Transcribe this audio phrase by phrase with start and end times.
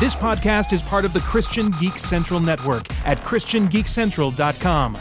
[0.00, 4.94] This podcast is part of the Christian Geek Central Network at ChristianGeekCentral.com.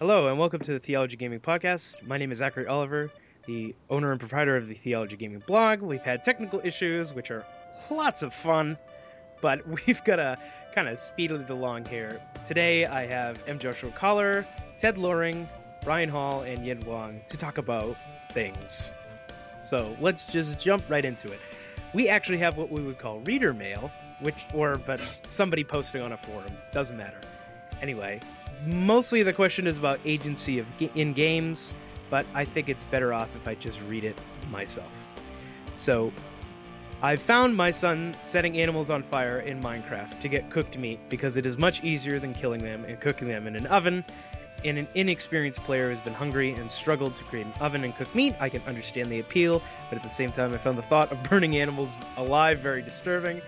[0.00, 2.04] Hello, and welcome to the Theology Gaming Podcast.
[2.04, 3.08] My name is Zachary Oliver,
[3.46, 5.80] the owner and proprietor of the Theology Gaming blog.
[5.80, 7.46] We've had technical issues, which are
[7.88, 8.76] lots of fun,
[9.40, 10.36] but we've got to
[10.74, 12.20] kind of speed it along here.
[12.44, 13.60] Today, I have M.
[13.60, 14.44] Joshua Cauller,
[14.76, 15.48] Ted Loring,
[15.84, 17.96] Brian Hall, and Yin Wang to talk about
[18.32, 18.92] things.
[19.60, 21.38] So let's just jump right into it
[21.96, 26.12] we actually have what we would call reader mail, which, or, but somebody posting on
[26.12, 26.52] a forum.
[26.70, 27.16] Doesn't matter.
[27.80, 28.20] Anyway,
[28.66, 31.72] mostly the question is about agency of in games,
[32.10, 34.14] but I think it's better off if I just read it
[34.50, 35.06] myself.
[35.76, 36.12] So,
[37.00, 41.38] I found my son setting animals on fire in Minecraft to get cooked meat because
[41.38, 44.04] it is much easier than killing them and cooking them in an oven
[44.64, 48.12] in an inexperienced player who's been hungry and struggled to create an oven and cook
[48.14, 51.12] meat, I can understand the appeal, but at the same time, I found the thought
[51.12, 53.40] of burning animals alive very disturbing.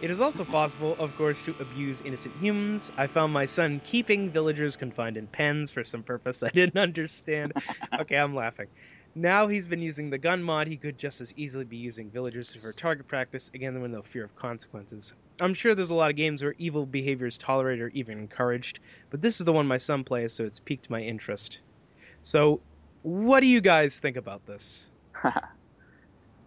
[0.00, 2.90] It is also possible, of course, to abuse innocent humans.
[2.98, 7.52] I found my son keeping villagers confined in pens for some purpose I didn't understand.
[8.00, 8.66] okay, I'm laughing.
[9.14, 12.52] Now he's been using the gun mod, he could just as easily be using villagers
[12.54, 15.14] for target practice, again with no fear of consequences.
[15.42, 18.80] I'm sure there's a lot of games where evil behavior is tolerated or even encouraged,
[19.10, 21.60] but this is the one my son plays, so it's piqued my interest.
[22.20, 22.60] So,
[23.02, 24.90] what do you guys think about this?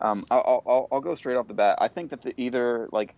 [0.02, 1.78] um, I'll, I'll, I'll, go straight off the bat.
[1.82, 3.14] I think that the, either like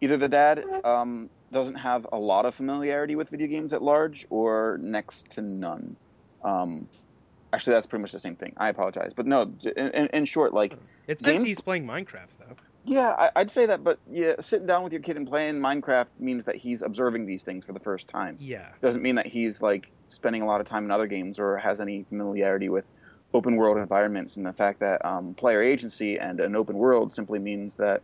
[0.00, 4.26] either the dad um, doesn't have a lot of familiarity with video games at large,
[4.30, 5.96] or next to none.
[6.42, 6.88] Um,
[7.52, 8.52] Actually, that's pretty much the same thing.
[8.56, 9.50] I apologize, but no.
[9.76, 11.46] In, in, short, like it says games...
[11.46, 12.56] he's playing Minecraft though.
[12.86, 16.06] Yeah, I, would say that, but yeah, sitting down with your kid and playing Minecraft
[16.20, 18.36] means that he's observing these things for the first time.
[18.40, 21.56] Yeah, doesn't mean that he's like spending a lot of time in other games or
[21.58, 22.88] has any familiarity with
[23.34, 24.36] open world environments.
[24.36, 28.02] And the fact that um, player agency and an open world simply means that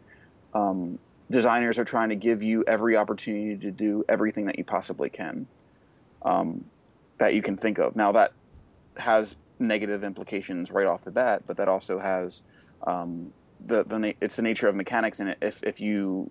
[0.53, 0.98] um,
[1.30, 5.47] designers are trying to give you every opportunity to do everything that you possibly can,
[6.22, 6.64] um,
[7.19, 7.94] that you can think of.
[7.94, 8.32] Now that
[8.97, 12.42] has negative implications right off the bat, but that also has
[12.87, 13.32] um,
[13.67, 15.37] the the it's the nature of mechanics and.
[15.41, 16.31] If if you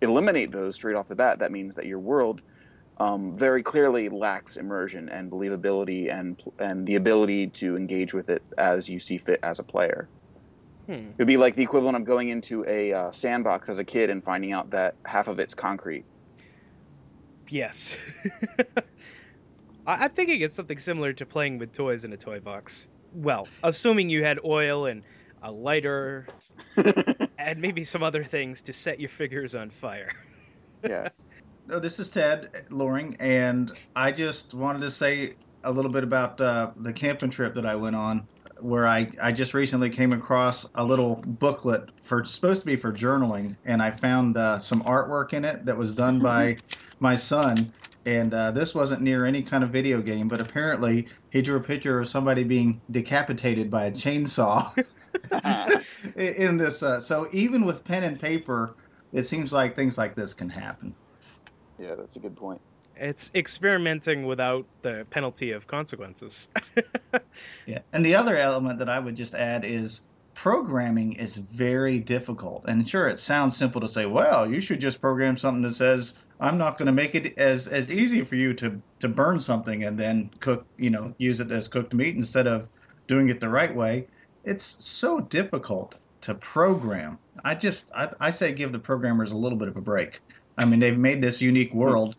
[0.00, 2.40] eliminate those straight off the bat, that means that your world
[2.98, 8.42] um, very clearly lacks immersion and believability and and the ability to engage with it
[8.58, 10.08] as you see fit as a player.
[10.86, 10.92] Hmm.
[10.92, 14.10] It would be like the equivalent of going into a uh, sandbox as a kid
[14.10, 16.04] and finding out that half of it's concrete.
[17.48, 17.96] Yes.
[19.86, 22.88] I- am thinking it's something similar to playing with toys in a toy box.
[23.14, 25.02] Well, assuming you had oil and
[25.42, 26.26] a lighter
[27.38, 30.12] and maybe some other things to set your figures on fire.
[30.84, 31.08] yeah.
[31.66, 36.40] No, this is Ted Loring, and I just wanted to say a little bit about
[36.40, 38.26] uh, the camping trip that I went on,
[38.60, 42.92] where I, I just recently came across a little booklet for supposed to be for
[42.92, 46.56] journaling, and I found uh, some artwork in it that was done by
[46.98, 47.72] my son,
[48.06, 51.62] and uh, this wasn't near any kind of video game, but apparently he drew a
[51.62, 54.76] picture of somebody being decapitated by a chainsaw
[56.16, 56.82] in this.
[56.82, 58.74] Uh, so even with pen and paper,
[59.12, 60.94] it seems like things like this can happen.
[61.78, 62.60] Yeah, that's a good point.
[62.96, 66.48] It's experimenting without the penalty of consequences.
[67.66, 70.02] yeah, and the other element that I would just add is
[70.40, 72.64] programming is very difficult.
[72.66, 76.18] And sure, it sounds simple to say, well, you should just program something that says
[76.40, 79.84] I'm not going to make it as as easy for you to to burn something
[79.84, 82.70] and then cook, you know, use it as cooked meat instead of
[83.06, 84.06] doing it the right way.
[84.42, 87.18] It's so difficult to program.
[87.44, 90.20] I just I, I say give the programmers a little bit of a break.
[90.56, 92.16] I mean, they've made this unique world.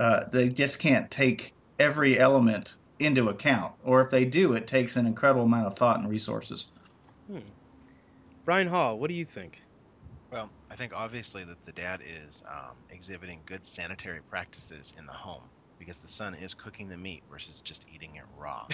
[0.00, 4.96] Uh, they just can't take every element into account, or if they do, it takes
[4.96, 6.72] an incredible amount of thought and resources.
[7.28, 7.38] Hmm.
[8.44, 9.60] Brian Hall, what do you think?
[10.32, 15.12] Well, I think obviously that the dad is um, exhibiting good sanitary practices in the
[15.12, 18.64] home because the son is cooking the meat versus just eating it raw.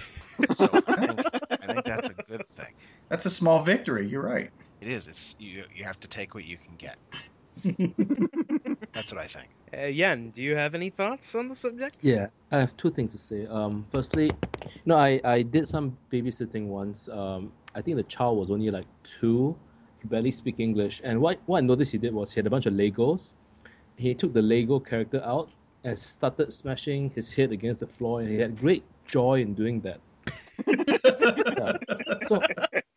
[0.53, 2.67] so I think, I think, that's a good thing.
[3.09, 4.07] That's a small victory.
[4.07, 4.51] You're right.
[4.81, 5.09] It is.
[5.09, 5.65] It's you.
[5.73, 6.99] You have to take what you can get.
[8.93, 9.49] that's what I think.
[9.75, 11.99] Uh, Yen, do you have any thoughts on the subject?
[12.03, 13.47] Yeah, I have two things to say.
[13.47, 17.09] Um, firstly, you know, I, I did some babysitting once.
[17.09, 19.55] Um, I think the child was only like two
[20.01, 21.03] He barely speak English.
[21.05, 23.35] And what, what I noticed he did was he had a bunch of Legos.
[23.97, 25.51] He took the Lego character out
[25.85, 29.81] and started smashing his head against the floor, and he had great joy in doing
[29.83, 30.01] that.
[30.67, 31.77] yeah.
[32.27, 32.41] So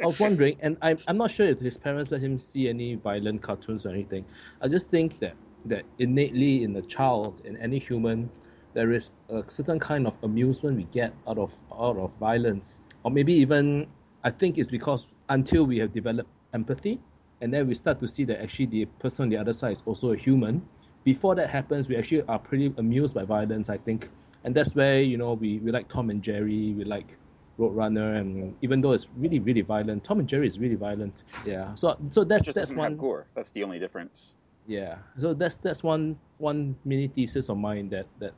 [0.02, 2.96] I was wondering, and I'm, I'm not sure if his parents let him see any
[2.96, 4.26] violent cartoons or anything.
[4.62, 5.36] I just think that
[5.66, 8.30] that innately in the child, in any human,
[8.74, 13.12] there is a certain kind of amusement we get out of out of violence, or
[13.12, 13.88] maybe even
[14.24, 17.00] I think it's because until we have developed empathy,
[17.42, 19.84] and then we start to see that actually the person on the other side is
[19.86, 20.62] also a human.
[21.06, 24.10] Before that happens, we actually are pretty amused by violence, I think,
[24.44, 27.18] and that's where you know we, we like Tom and Jerry, we like
[27.58, 31.24] Roadrunner, and even though it's really really violent, Tom and Jerry is really violent.
[31.46, 32.98] Yeah, so so that's that's one.
[32.98, 33.28] gore.
[33.36, 34.36] That's the only difference.
[34.68, 38.34] Yeah, so that's that's one one mini thesis of mine that that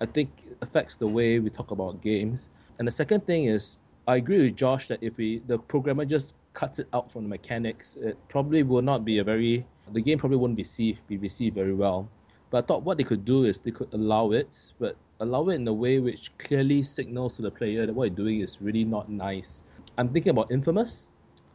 [0.00, 0.30] I think
[0.62, 2.48] affects the way we talk about games.
[2.78, 3.76] And the second thing is,
[4.06, 7.28] I agree with Josh that if we the programmer just cuts it out from the
[7.28, 11.54] mechanics, it probably will not be a very the game probably won't receive be received
[11.54, 12.08] very well.
[12.50, 15.54] But I thought what they could do is they could allow it, but allow it
[15.54, 18.84] in a way which clearly signals to the player that what you're doing is really
[18.84, 19.62] not nice.
[19.98, 21.10] I'm thinking about Infamous,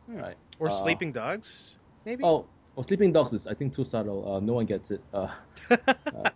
[0.08, 0.38] right?
[0.60, 2.24] Or Uh, sleeping dogs, maybe.
[2.24, 2.46] Oh,
[2.76, 4.36] well, Sleeping Dogs is I think too subtle.
[4.36, 5.02] Uh, no one gets it.
[5.14, 5.30] Uh,
[5.72, 6.30] uh,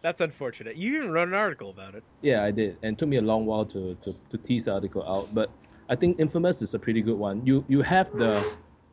[0.00, 0.76] That's unfortunate.
[0.76, 2.04] You even wrote an article about it.
[2.22, 4.72] yeah, I did, and it took me a long while to, to, to tease the
[4.74, 5.28] article out.
[5.34, 5.50] But
[5.88, 7.44] I think Infamous is a pretty good one.
[7.44, 8.44] You you have the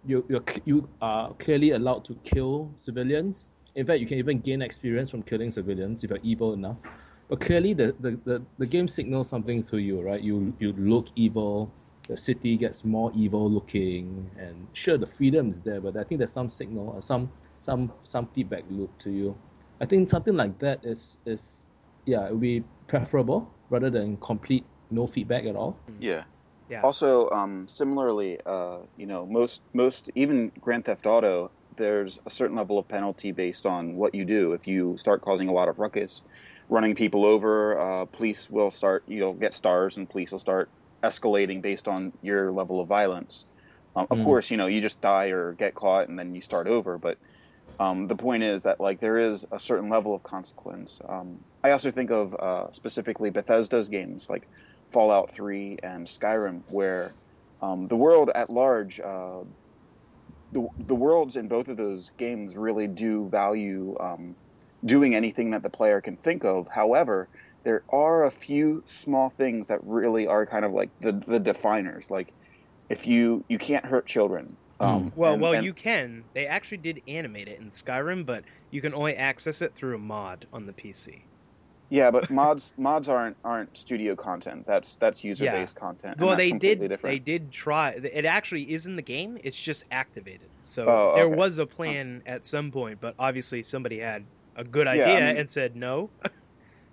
[0.06, 3.50] you you're, you are clearly allowed to kill civilians.
[3.76, 6.84] In fact, you can even gain experience from killing civilians if you're evil enough.
[7.28, 10.22] But clearly, the, the, the, the game signals something to you, right?
[10.22, 11.72] You you look evil.
[12.08, 16.20] The city gets more evil looking, and sure, the freedom is there, but I think
[16.20, 19.36] there's some signal, or some some some feedback loop to you.
[19.82, 21.66] I think something like that is is
[22.06, 25.80] yeah, it would be preferable rather than complete no feedback at all.
[26.00, 26.24] Yeah.
[26.70, 26.82] Yeah.
[26.82, 32.56] Also, um, similarly, uh, you know, most most even Grand Theft Auto, there's a certain
[32.56, 34.54] level of penalty based on what you do.
[34.54, 36.22] If you start causing a lot of ruckus,
[36.70, 39.04] running people over, uh, police will start.
[39.08, 40.70] You'll get stars, and police will start
[41.04, 43.46] escalating based on your level of violence.
[43.96, 44.24] Um, of Mm.
[44.24, 46.98] course, you know, you just die or get caught, and then you start over.
[46.98, 47.18] But
[47.80, 51.00] um, the point is that like there is a certain level of consequence.
[51.08, 54.50] Um, I also think of uh, specifically Bethesda's games like
[54.92, 57.16] Fallout 3 and Skyrim, where
[57.62, 59.44] um, the world at large, uh,
[60.52, 64.36] the the worlds in both of those games really do value um,
[64.86, 66.68] doing anything that the player can think of.
[66.72, 67.30] However,
[67.66, 72.10] there are a few small things that really are kind of like the the definers.
[72.10, 72.32] Like
[72.90, 74.56] if you you can't hurt children.
[74.80, 76.26] Um, Well, and- well, and- you can.
[76.34, 80.00] They actually did animate it in Skyrim, but you can only access it through a
[80.00, 81.24] mod on the PC.
[81.90, 84.66] Yeah, but mods mods aren't aren't studio content.
[84.68, 86.18] That's that's user based content.
[86.20, 86.80] and well, they did.
[86.80, 87.02] Different.
[87.04, 87.92] They did try.
[87.92, 89.38] It actually is in the game.
[89.44, 90.50] It's just activated.
[90.62, 94.26] So Oh, there was a plan at some point, but obviously somebody had
[94.56, 96.12] a good Yeah, I idea mean- and said no.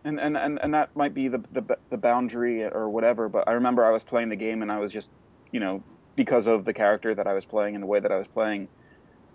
[0.05, 3.29] and, and and and that might be the, the the boundary or whatever.
[3.29, 5.11] But I remember I was playing the game and I was just,
[5.51, 5.83] you know,
[6.17, 8.69] because of the character that I was playing and the way that I was playing,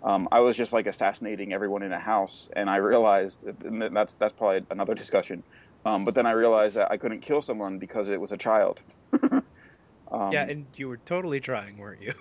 [0.02, 2.48] um, I was just like assassinating everyone in a house.
[2.54, 5.42] And I realized, and that's that's probably another discussion.
[5.84, 8.80] Um, but then I realized that I couldn't kill someone because it was a child.
[9.22, 9.42] um,
[10.32, 12.12] yeah, and you were totally trying, weren't you?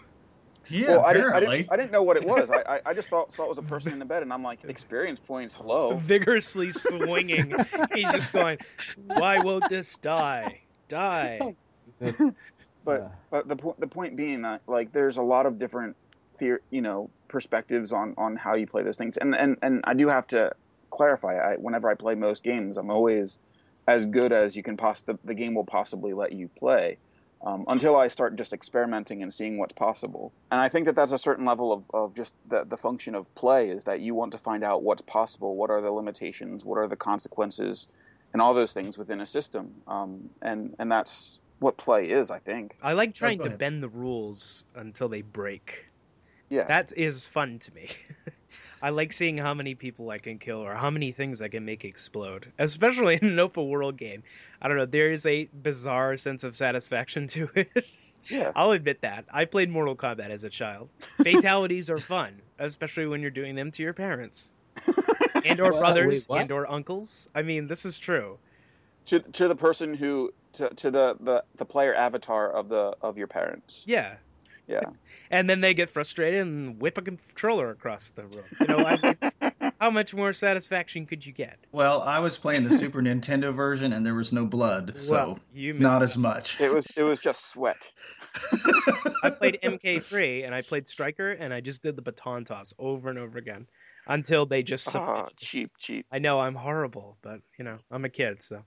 [0.70, 1.68] Yeah, well, I didn't, I didn't.
[1.72, 2.52] I didn't know what it was.
[2.52, 4.44] I, I, I just thought saw it was a person in the bed, and I'm
[4.44, 5.54] like, experience points.
[5.54, 5.96] Hello.
[5.98, 7.54] Vigorously swinging.
[7.94, 8.58] He's just going,
[8.96, 10.62] "Why won't this die?
[10.90, 11.56] Die!"
[12.88, 13.10] But yeah.
[13.30, 15.98] but the point the point being that like there's a lot of different
[16.40, 19.94] theor- you know perspectives on on how you play those things and and and I
[19.94, 20.54] do have to
[20.90, 23.40] clarify I whenever I play most games I'm always
[23.90, 26.98] as good as you can poss the, the game will possibly let you play
[27.42, 31.12] um, until I start just experimenting and seeing what's possible and I think that that's
[31.12, 34.32] a certain level of, of just the, the function of play is that you want
[34.34, 37.88] to find out what's possible what are the limitations what are the consequences
[38.34, 42.40] and all those things within a system um, and and that's what play is I
[42.40, 43.60] think I like trying go to ahead.
[43.60, 45.88] bend the rules until they break.
[46.50, 46.66] Yeah.
[46.68, 47.90] That is fun to me.
[48.82, 51.66] I like seeing how many people I can kill or how many things I can
[51.66, 54.24] make explode, especially in an open world game.
[54.62, 57.92] I don't know, there is a bizarre sense of satisfaction to it.
[58.26, 58.52] yeah.
[58.56, 59.26] I'll admit that.
[59.34, 60.90] I played Mortal Kombat as a child.
[61.24, 64.54] Fatalities are fun, especially when you're doing them to your parents.
[65.46, 65.80] And or What?
[65.80, 67.30] brothers Wait, and or uncles.
[67.36, 68.38] I mean, this is true.
[69.06, 73.18] To to the person who to, to the, the the player avatar of the of
[73.18, 73.84] your parents.
[73.86, 74.16] Yeah.
[74.68, 74.82] Yeah.
[75.30, 78.46] And then they get frustrated and whip a controller across the room.
[78.62, 81.58] You know, I, how much more satisfaction could you get?
[81.74, 85.40] Well, I was playing the Super Nintendo version and there was no blood, so well,
[85.54, 86.02] you not out.
[86.04, 86.62] as much.
[86.62, 87.76] It was it was just sweat.
[89.24, 93.10] I played MK3 and I played Stryker and I just did the baton toss over
[93.10, 93.68] and over again
[94.08, 94.88] until they just.
[94.96, 95.38] Ah, submitted.
[95.38, 96.06] cheap, cheap.
[96.10, 98.64] I know I'm horrible, but you know I'm a kid, so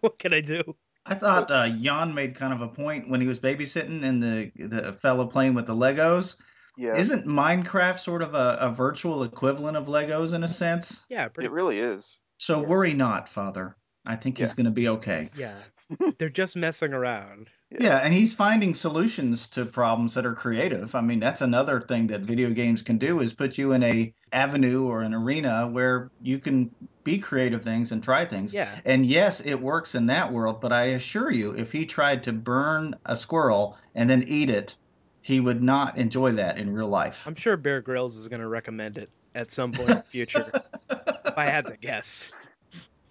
[0.00, 0.76] what can I do?
[1.06, 4.50] I thought uh, Jan made kind of a point when he was babysitting and the
[4.56, 6.36] the fellow playing with the Legos.
[6.76, 6.96] Yeah.
[6.96, 11.04] Isn't Minecraft sort of a, a virtual equivalent of Legos in a sense?
[11.08, 11.46] Yeah, pretty.
[11.46, 12.18] It really is.
[12.38, 12.66] So Yeah.
[12.66, 13.76] worry not, Father.
[14.04, 14.54] I think he's Yeah.
[14.56, 15.30] going to be okay.
[15.36, 15.56] Yeah,
[16.18, 17.50] they're just messing around.
[17.70, 20.94] Yeah, and he's finding solutions to problems that are creative.
[20.94, 24.14] I mean, that's another thing that video games can do is put you in a
[24.32, 26.72] avenue or an arena where you can
[27.06, 28.52] be creative things and try things.
[28.52, 28.80] Yeah.
[28.84, 32.32] And yes, it works in that world, but I assure you, if he tried to
[32.32, 34.76] burn a squirrel and then eat it,
[35.22, 37.22] he would not enjoy that in real life.
[37.24, 40.50] I'm sure Bear Grylls is going to recommend it at some point in the future.
[40.90, 42.32] if I had to guess.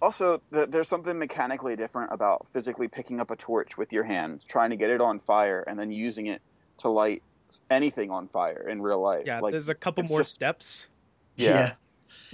[0.02, 4.44] Also, th- there's something mechanically different about physically picking up a torch with your hand,
[4.46, 6.42] trying to get it on fire, and then using it
[6.78, 7.22] to light
[7.70, 9.24] anything on fire in real life.
[9.24, 10.88] Yeah, like, there's a couple more just- steps.
[11.36, 11.72] Yeah.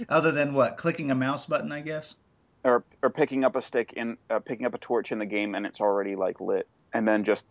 [0.09, 0.77] Other than what?
[0.77, 2.15] Clicking a mouse button, I guess.
[2.63, 5.55] or or picking up a stick in uh, picking up a torch in the game
[5.55, 7.45] and it's already like lit, and then just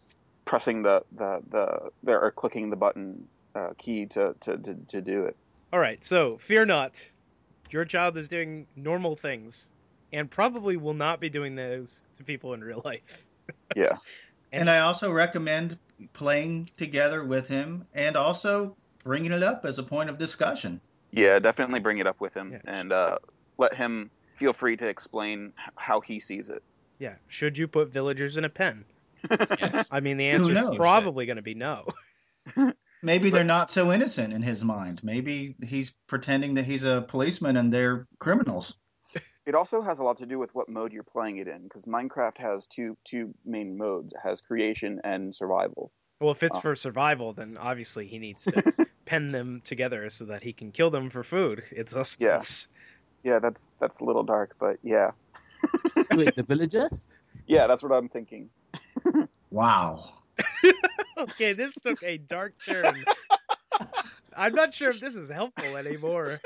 [0.44, 5.00] pressing the the the, the or clicking the button uh, key to, to to to
[5.00, 5.36] do it.
[5.72, 7.06] All right, so fear not.
[7.70, 9.70] Your child is doing normal things
[10.12, 13.26] and probably will not be doing those to people in real life.
[13.76, 13.96] Yeah.
[14.52, 15.78] And- And I also recommend
[16.12, 20.80] playing together with him and also bringing it up as a point of discussion.
[21.12, 22.62] Yeah, definitely bring it up with him Yes.
[22.66, 23.18] and uh,
[23.58, 26.62] let him feel free to explain how he sees it.
[26.98, 28.84] Yeah, should you put villagers in a pen?
[29.30, 29.88] Yes.
[29.90, 31.86] I mean, the Who answer is probably going to be no.
[33.02, 35.02] Maybe they're not so innocent in his mind.
[35.02, 38.76] Maybe he's pretending that he's a policeman and they're criminals.
[39.44, 41.84] It also has a lot to do with what mode you're playing it in, because
[41.84, 45.90] Minecraft has two two main modes: it has creation and survival.
[46.22, 46.60] Well, if it's Oh.
[46.60, 48.62] for survival, then obviously he needs to
[49.04, 51.64] pen them together so that he can kill them for food.
[51.72, 52.16] It's us.
[52.20, 52.28] Yeah.
[52.36, 52.68] it's-
[53.24, 55.10] Yeah, that's that's a little dark, but yeah,
[56.12, 57.06] Wait, the villagers?
[57.46, 58.48] yeah, that's what I'm thinking.
[59.50, 60.08] Wow.
[61.18, 63.04] okay, this took a dark turn.
[64.34, 66.40] I'm not sure if this is helpful anymore.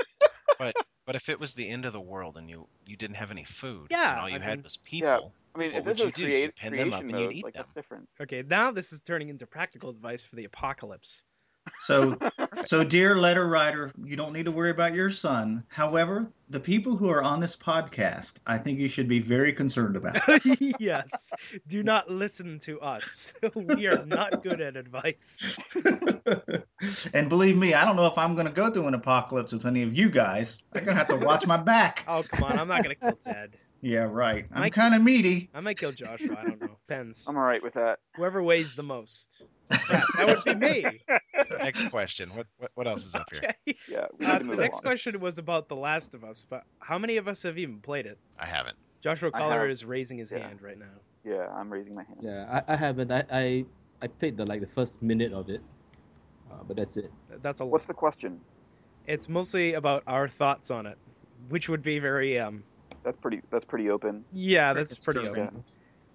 [0.58, 0.74] But
[1.14, 3.86] if it was the end of the world and you you didn't have any food,
[3.90, 5.18] Yeah, and all you I had mean- was people, Yeah.
[5.54, 6.24] I mean, What if this would is you do?
[6.24, 7.60] create, You pin them up creation and you'd mode, eat like them.
[7.60, 8.08] that's different.
[8.20, 11.24] Okay, now this is turning into practical advice for the apocalypse.
[11.80, 12.16] So,
[12.66, 15.64] so dear letter writer, you don't need to worry about your son.
[15.68, 19.96] However, the people who are on this podcast, I think you should be very concerned
[19.96, 20.16] about.
[20.80, 21.32] yes,
[21.66, 23.34] do not listen to us.
[23.54, 25.58] we are not good at advice.
[27.14, 29.66] and believe me, I don't know if I'm going to go through an apocalypse with
[29.66, 30.62] any of you guys.
[30.72, 32.04] I'm going to have to watch my back.
[32.06, 33.56] Oh come on, I'm not gonna kill Ted.
[33.82, 34.46] Yeah, right.
[34.52, 35.48] I'm kind of meaty.
[35.54, 36.36] I might kill Joshua.
[36.38, 36.78] I don't know.
[36.88, 37.26] Depends.
[37.28, 37.98] I'm all right with that.
[38.16, 39.42] Whoever weighs the most.
[39.68, 41.00] That, that would be me.
[41.62, 42.30] next question.
[42.30, 43.40] What, what what else is up here?
[43.66, 43.78] Okay.
[43.88, 44.82] Yeah, we Uh, need the move next along.
[44.82, 48.06] question was about The Last of Us, but how many of us have even played
[48.06, 48.18] it?
[48.38, 48.76] I haven't.
[49.02, 49.70] Joshua I Collier have.
[49.70, 50.38] is raising his Yeah.
[50.48, 50.86] hand right now.
[51.24, 52.18] Yeah, I'm raising my hand.
[52.22, 53.12] Yeah, I, I haven't.
[53.12, 53.64] I, I
[54.02, 55.60] I played the like the first minute of it,
[56.50, 57.10] uh, but that's it.
[57.42, 57.66] That's a.
[57.66, 58.40] What's the question?
[59.06, 60.98] It's mostly about our thoughts on it,
[61.48, 62.64] which would be very um.
[63.06, 63.40] That's pretty.
[63.52, 64.24] That's pretty open.
[64.32, 65.30] Yeah, that's It's pretty true.
[65.30, 65.62] open.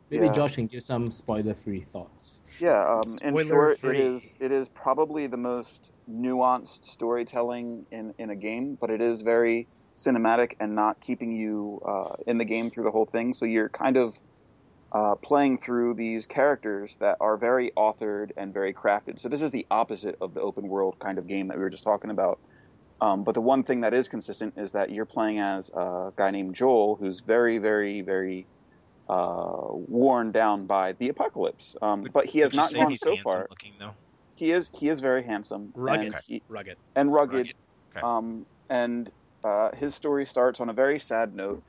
[0.10, 0.34] Maybe Yeah.
[0.34, 2.38] Josh can give some spoiler-free thoughts.
[2.60, 2.86] Yeah.
[2.86, 3.98] Um, in short, Spoiler-free.
[3.98, 4.36] it is.
[4.42, 9.68] It is probably the most nuanced storytelling in in a game, but it is very
[9.96, 13.32] cinematic and not keeping you uh, in the game through the whole thing.
[13.32, 14.20] So you're kind of
[14.92, 19.22] uh, playing through these characters that are very authored and very crafted.
[19.22, 21.70] So this is the opposite of the open world kind of game that we were
[21.70, 22.38] just talking about.
[23.02, 26.30] Um, but the one thing that is consistent is that you're playing as a guy
[26.30, 28.46] named Joel, who's very, very, very
[29.10, 31.76] uh, worn down by the apocalypse.
[31.82, 33.48] Um, Would- but he has not gone so far.
[33.50, 33.74] Looking.
[34.36, 36.14] He is he is very handsome Rugged.
[36.14, 36.78] and, he, Rugged.
[36.96, 37.36] and rugged.
[37.36, 37.54] Rugged.
[37.96, 38.02] Okay.
[38.02, 39.12] Um, and
[39.44, 41.62] uh, his story starts on a very sad note,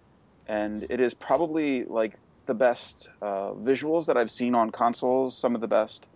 [0.47, 2.15] and it is probably like
[2.47, 5.37] the best uh, visuals that I've seen on consoles.
[5.37, 6.07] Some of the best.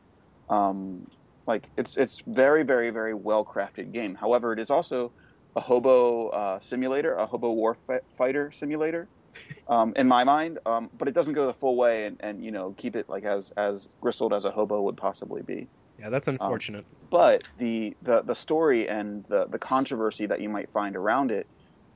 [0.49, 1.07] Um,
[1.49, 4.15] like it's it's very very very well crafted game.
[4.15, 5.13] However, it is also
[5.57, 9.11] a hobo uh, simulator, a hobo war fi- fighter simulator.
[9.69, 12.53] Um, in my mind, um, but it doesn't go the full way and, and you
[12.53, 16.29] know keep it like as as gristled as a hobo would possibly be Yeah, that's
[16.29, 16.87] unfortunate.
[17.11, 21.47] but the, the, the story and the, the controversy that you might find around it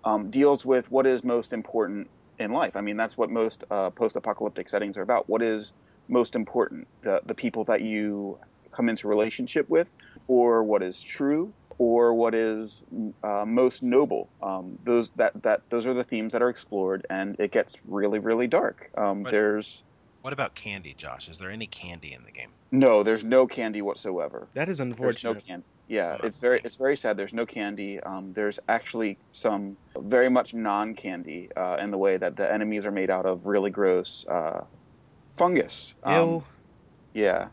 [0.04, 2.76] um, deals with what is most important in life.
[2.76, 5.28] I mean, that's what most uh, post apocalyptic settings are about.
[5.28, 5.72] What is
[6.08, 6.88] most important?
[7.02, 8.38] The, the people that you
[8.80, 9.94] come into relationship with,
[10.26, 12.82] or what is true, or what is
[13.22, 14.30] uh, most noble.
[14.42, 18.18] Um, those that, that those are the themes that are explored, and it gets really
[18.18, 18.90] really dark.
[18.96, 19.84] Um, But- there's
[20.22, 21.28] What about candy, Josh?
[21.28, 22.50] Is there any candy in the game?
[22.72, 24.46] no, there's no candy whatsoever.
[24.54, 25.46] that is There's no unfortunate.
[25.46, 25.66] candy.
[25.88, 27.16] Yeah, it's very it's very sad.
[27.18, 28.00] There's no candy.
[28.00, 32.92] Um, there's actually some very much non-candy uh, in the way that the enemies are
[32.92, 34.64] made out of really gross uh,
[35.34, 35.94] fungus.
[36.04, 36.44] Um, Ew.
[37.14, 37.48] yeah.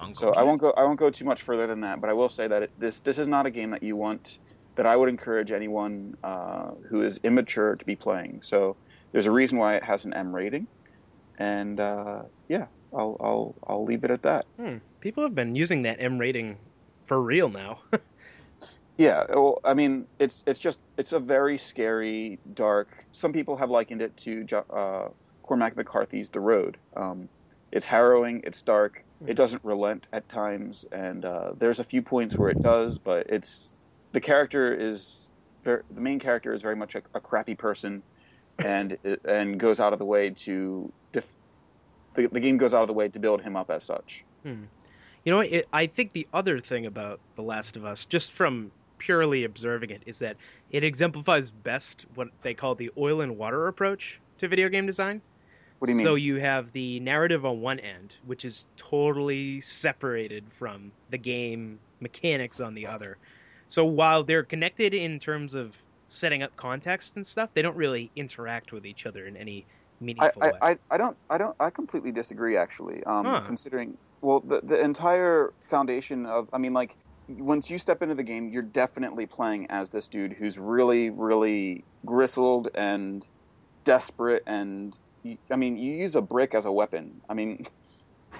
[0.00, 0.72] Fungal So I won't go.
[0.76, 2.00] I won't go too much further than that.
[2.00, 4.38] But I will say that it, this this is not a game that you want.
[4.76, 8.40] That I would encourage anyone uh, who is immature to be playing.
[8.42, 8.76] So
[9.12, 10.66] there's a reason why it has an M rating,
[11.38, 14.46] and uh, yeah, I'll I'll I'll leave it at that.
[14.56, 14.76] Hmm.
[15.00, 16.56] People have been using that M rating
[17.04, 17.78] for real now.
[19.00, 23.06] Yeah, well, I mean, it's it's just it's a very scary, dark.
[23.12, 25.08] Some people have likened it to uh,
[25.42, 26.76] Cormac McCarthy's The Road.
[26.94, 27.30] Um,
[27.72, 32.36] it's harrowing, it's dark, it doesn't relent at times, and uh, there's a few points
[32.36, 33.76] where it does, but it's
[34.12, 35.28] the character is
[35.62, 38.02] very, the main character is very much a, a crappy person,
[38.64, 41.34] and and goes out of the way to def-
[42.14, 44.24] the, the game goes out of the way to build him up as such.
[44.42, 44.64] Hmm.
[45.24, 48.70] You know, it, I think the other thing about The Last of Us, just from
[48.96, 50.36] purely observing it, is that
[50.70, 55.20] it exemplifies best what they call the oil and water approach to video game design.
[55.80, 56.04] What do you mean?
[56.04, 61.80] So you have the narrative on one end, which is totally separated from the game
[62.00, 63.16] mechanics on the other.
[63.66, 68.12] So while they're connected in terms of setting up context and stuff, they don't really
[68.14, 70.52] interact with each other in any I, meaningful way.
[70.60, 73.02] I, I, I don't I don't I completely disagree actually.
[73.04, 73.40] Um, Huh.
[73.40, 76.96] Considering well the the entire foundation of I mean like
[77.26, 81.86] once you step into the game, you're definitely playing as this dude who's really really
[82.04, 83.26] gristled and
[83.84, 84.94] desperate and
[85.50, 87.20] I mean you use a brick as a weapon.
[87.28, 87.66] I mean.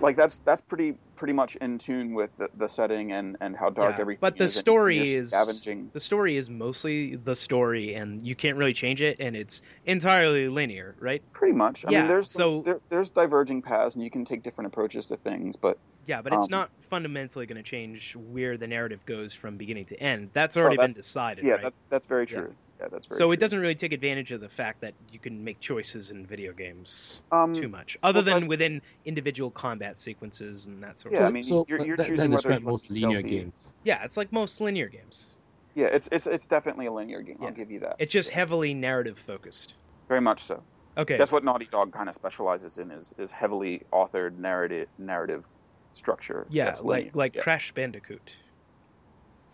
[0.00, 3.69] Like that's that's pretty pretty much in tune with the, the setting and, and how
[3.69, 4.55] dark Yeah, everything but the is.
[4.55, 5.91] story is- scavenging.
[5.93, 10.49] the story is mostly the story, and you can't really change it, and it's entirely
[10.49, 11.23] linear, right?
[11.35, 11.85] Pretty much.
[11.85, 15.05] I Yeah, mean, there's so- there, there's diverging paths, and you can take different approaches
[15.07, 15.57] to things.
[15.57, 19.59] But Yeah, but it's Um, not fundamentally going to change where the narrative goes from
[19.59, 20.31] beginning to end.
[20.33, 21.62] That's already that's- been decided, yeah, right?
[21.62, 22.55] that's that's very true.
[22.81, 23.19] Yeah, that's very.
[23.19, 23.33] so true.
[23.33, 26.55] it doesn't really take advantage of the fact that you can make choices in video
[26.55, 31.21] games um, too much, other well, than within individual combat sequences and that sort Yeah,
[31.21, 33.73] of I mean, so you're- you're choosing that whether describes you most linear games.
[33.85, 35.31] Yeah, it's like most linear games.
[35.75, 37.37] Yeah, it's it's it's definitely a linear game.
[37.40, 37.47] Yeah.
[37.49, 37.97] I'll give you that.
[37.99, 39.76] It's just heavily narrative focused.
[40.09, 40.62] Very much so.
[40.99, 45.47] Okay, That's what Naughty Dog kind of specializes in is is heavily authored narrative narrative
[45.93, 46.47] structure.
[46.50, 47.43] yeah, like like Yeah.
[47.43, 48.37] Crash Bandicoot.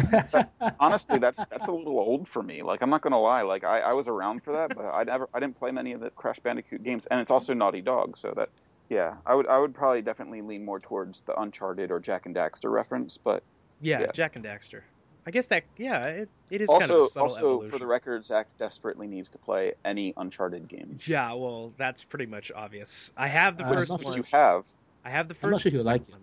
[0.80, 2.62] honestly, that's that's a little old for me.
[2.62, 5.28] Like I'm not gonna lie, like I, I was around for that, but I never
[5.34, 8.32] I didn't play many of the Crash Bandicoot games, and it's also Naughty Dog, so
[8.36, 8.50] that
[8.88, 12.34] yeah, I would I would probably definitely lean more towards the Uncharted or Jak and
[12.34, 13.42] Daxter reference, but
[13.80, 14.12] Yeah, Yeah.
[14.12, 14.82] Jak and Daxter.
[15.26, 17.70] I guess that yeah, it, it is kind of also a subtle also evolution.
[17.70, 20.98] for the record, Zach desperately needs to play any Uncharted game.
[21.06, 23.10] Yeah, well, that's pretty much obvious.
[23.16, 24.16] I have the I'm first one.
[24.16, 24.66] you have.
[25.02, 26.14] I have the 1st I'm not sure he'll like it.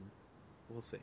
[0.69, 0.97] We'll see.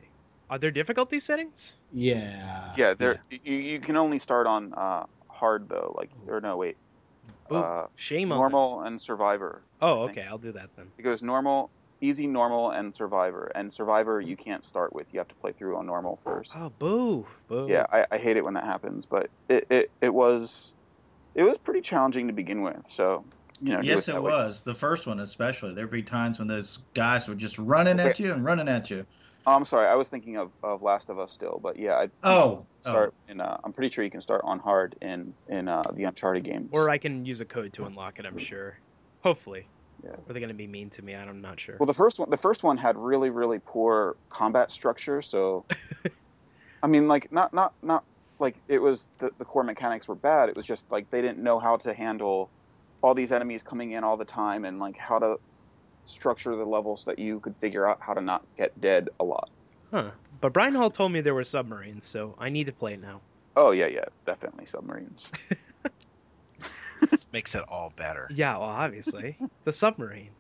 [0.51, 1.77] Are there difficulty settings?
[1.93, 2.73] yeah.
[2.77, 6.77] Yeah, there you, you can only start on uh, hard though, like or no wait,
[7.53, 8.39] Ooh, uh, shame on.
[8.39, 9.65] normal and survivor.
[9.81, 10.93] Oh, okay, I'll do that then.
[10.99, 13.51] It goes normal, easy, normal, and survivor.
[13.55, 16.55] And survivor you can't start with; you have to play through on normal first.
[16.57, 17.69] Oh, boo, boo.
[17.69, 20.75] Yeah, I, I hate it when that happens, but it, it, it was
[21.35, 22.83] it was pretty challenging to begin with.
[22.89, 23.27] So
[23.61, 24.63] you know, Yes, that it was.
[24.63, 25.75] The first one, especially.
[25.75, 29.07] There'd be times when those guys were just running at you and running at you.
[29.49, 32.09] Oh, I'm sorry, I was thinking of, of Last of Us still, but yeah, I
[32.23, 33.41] Oh, start in.
[33.41, 36.69] Uh, I'm pretty sure you can start on hard in in uh, the Uncharted games.
[36.71, 38.27] Or I can use a code to unlock it.
[38.27, 38.79] I'm sure.
[39.23, 39.67] Hopefully.
[40.05, 40.11] Yeah.
[40.11, 41.15] Are they going to be mean to me?
[41.15, 41.77] I'm not sure.
[41.81, 45.23] Well, the first one, the first one had really, really poor combat structure.
[45.23, 45.65] So,
[46.83, 48.05] I mean, like not, not, not
[48.39, 50.51] like it was the, the core mechanics were bad.
[50.51, 52.51] It was just like they didn't know how to handle
[53.01, 55.37] all these enemies coming in all the time and like how to
[56.05, 59.25] structure the levels so that you could figure out how to not get dead a
[59.25, 59.49] lot.
[59.91, 60.11] Huh.
[60.41, 63.21] But Brian Hall told me there were submarines, so I need to play it now.
[63.57, 65.33] Oh yeah, yeah, definitely submarines.
[67.33, 68.29] Makes it all better.
[68.31, 69.37] Yeah, well, obviously.
[69.59, 70.31] it's a submarine.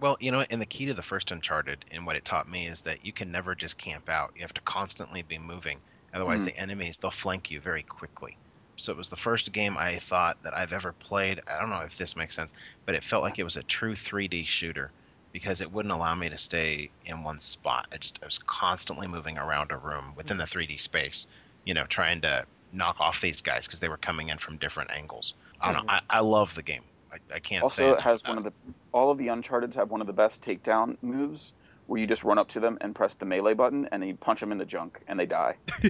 [0.00, 2.66] Well, you know, and the key to the first Uncharted and what it taught me
[2.68, 4.32] is that you can never just camp out.
[4.36, 5.78] You have to constantly be moving.
[6.14, 6.46] Otherwise, Hmm.
[6.46, 8.36] the enemies, they'll flank you very quickly.
[8.78, 11.42] So it was the first game I thought that I've ever played.
[11.48, 12.52] I don't know if this makes sense,
[12.86, 14.92] but it felt like it was a true 3D shooter
[15.32, 17.86] because it wouldn't allow me to stay in one spot.
[17.92, 21.26] I just I was constantly moving around a room within the 3D space,
[21.64, 24.90] you know, trying to knock off these guys because they were coming in from different
[24.92, 25.34] angles.
[25.60, 25.92] I don't know.
[25.92, 25.98] Hmm.
[26.10, 26.82] I, I love the game.
[27.12, 28.52] I, I can't say also, it has one of the
[28.92, 31.52] all of the Uncharted have one of the best takedown moves.
[31.86, 34.14] Where you just run up to them and press the melee button, and then you
[34.14, 35.56] punch them in the junk, and they die.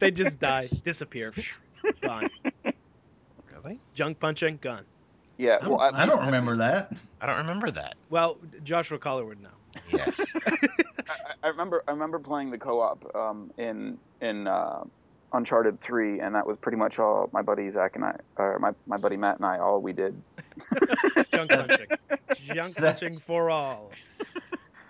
[0.00, 1.32] They just die, disappear,
[2.00, 2.28] gone.
[3.62, 3.78] Really?
[3.94, 4.84] Junk punching, gone.
[5.36, 6.92] Yeah, I well, don't, I don't remember that.
[7.20, 7.94] I don't remember that.
[8.08, 9.50] Well, Joshua Cauller would know.
[9.92, 10.20] Yes.
[10.46, 14.84] I, I remember I remember playing the co-op um, in in uh,
[15.32, 18.72] Uncharted Three, and that was pretty much all my buddy Zach and I, or my
[18.86, 20.20] my buddy Matt and I, all we did.
[21.32, 21.86] Junk punching.
[22.54, 23.92] Junk punching for all.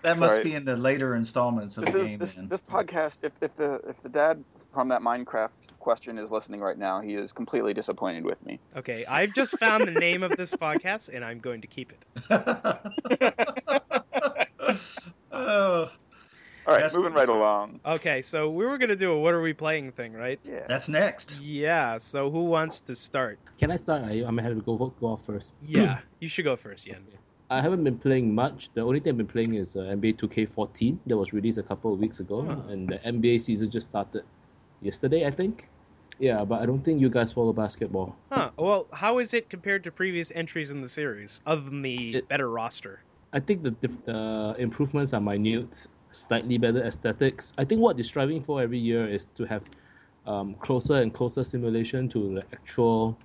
[0.03, 0.43] That must Sorry.
[0.43, 2.19] be in the later installments of This the is game.
[2.19, 3.23] this, this podcast.
[3.23, 7.13] If, if the if the dad from that Minecraft question is listening right now, he
[7.13, 8.59] is completely disappointed with me.
[8.75, 12.03] Okay, I've just found the name of this podcast, and I'm going to keep it.
[15.31, 15.91] oh,
[16.67, 17.79] All right, Yes, moving right along.
[17.85, 20.39] Okay, so we were gonna do a "What are we playing?" thing, right?
[20.43, 20.65] Yeah.
[20.67, 21.37] that's next.
[21.39, 21.97] Yeah.
[21.97, 23.39] So who wants to start?
[23.59, 24.03] Can I start?
[24.03, 25.57] I, I'm ahead to go go off first.
[25.61, 27.05] Yeah, you should go first, Yen.
[27.51, 28.69] I haven't been playing much.
[28.73, 31.93] The only thing I've been playing is uh, NBA 2K14 that was released a couple
[31.93, 32.71] of weeks ago, Huh.
[32.71, 34.23] and the NBA season just started
[34.81, 35.67] yesterday, I think.
[36.17, 38.15] Yeah, but I don't think you guys follow basketball.
[38.31, 38.51] Huh.
[38.57, 42.27] Well, how is it compared to previous entries in the series, other than the It-
[42.29, 43.01] better roster?
[43.33, 47.51] I think the improvements are minute, slightly better aesthetics.
[47.57, 49.69] I think what they're striving for every year is to have
[50.25, 53.17] um, closer and closer simulation to the actual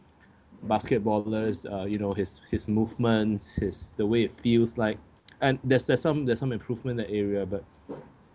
[0.66, 1.70] basketballers.
[1.70, 4.98] Uh, you know, his his movements, his the way it feels like,
[5.40, 7.64] and there's there's some there's some improvement in that area, but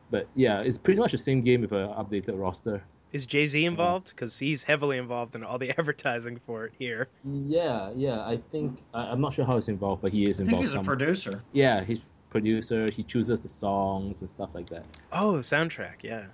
[0.10, 2.84] but yeah, it's pretty much the same game with an updated roster.
[3.14, 4.10] Is Jay Z involved?
[4.12, 7.10] Because he's heavily involved in all the advertising for it here.
[7.26, 8.26] Yeah, yeah.
[8.26, 10.64] I think I, I'm not sure how he's involved, but he is involved.
[10.64, 11.02] I think involved.
[11.02, 11.44] he's a some- producer.
[11.52, 12.90] yeah, he's producer.
[12.90, 14.86] He chooses the songs and stuff like that.
[15.12, 16.04] Oh, the soundtrack.
[16.04, 16.28] Yeah.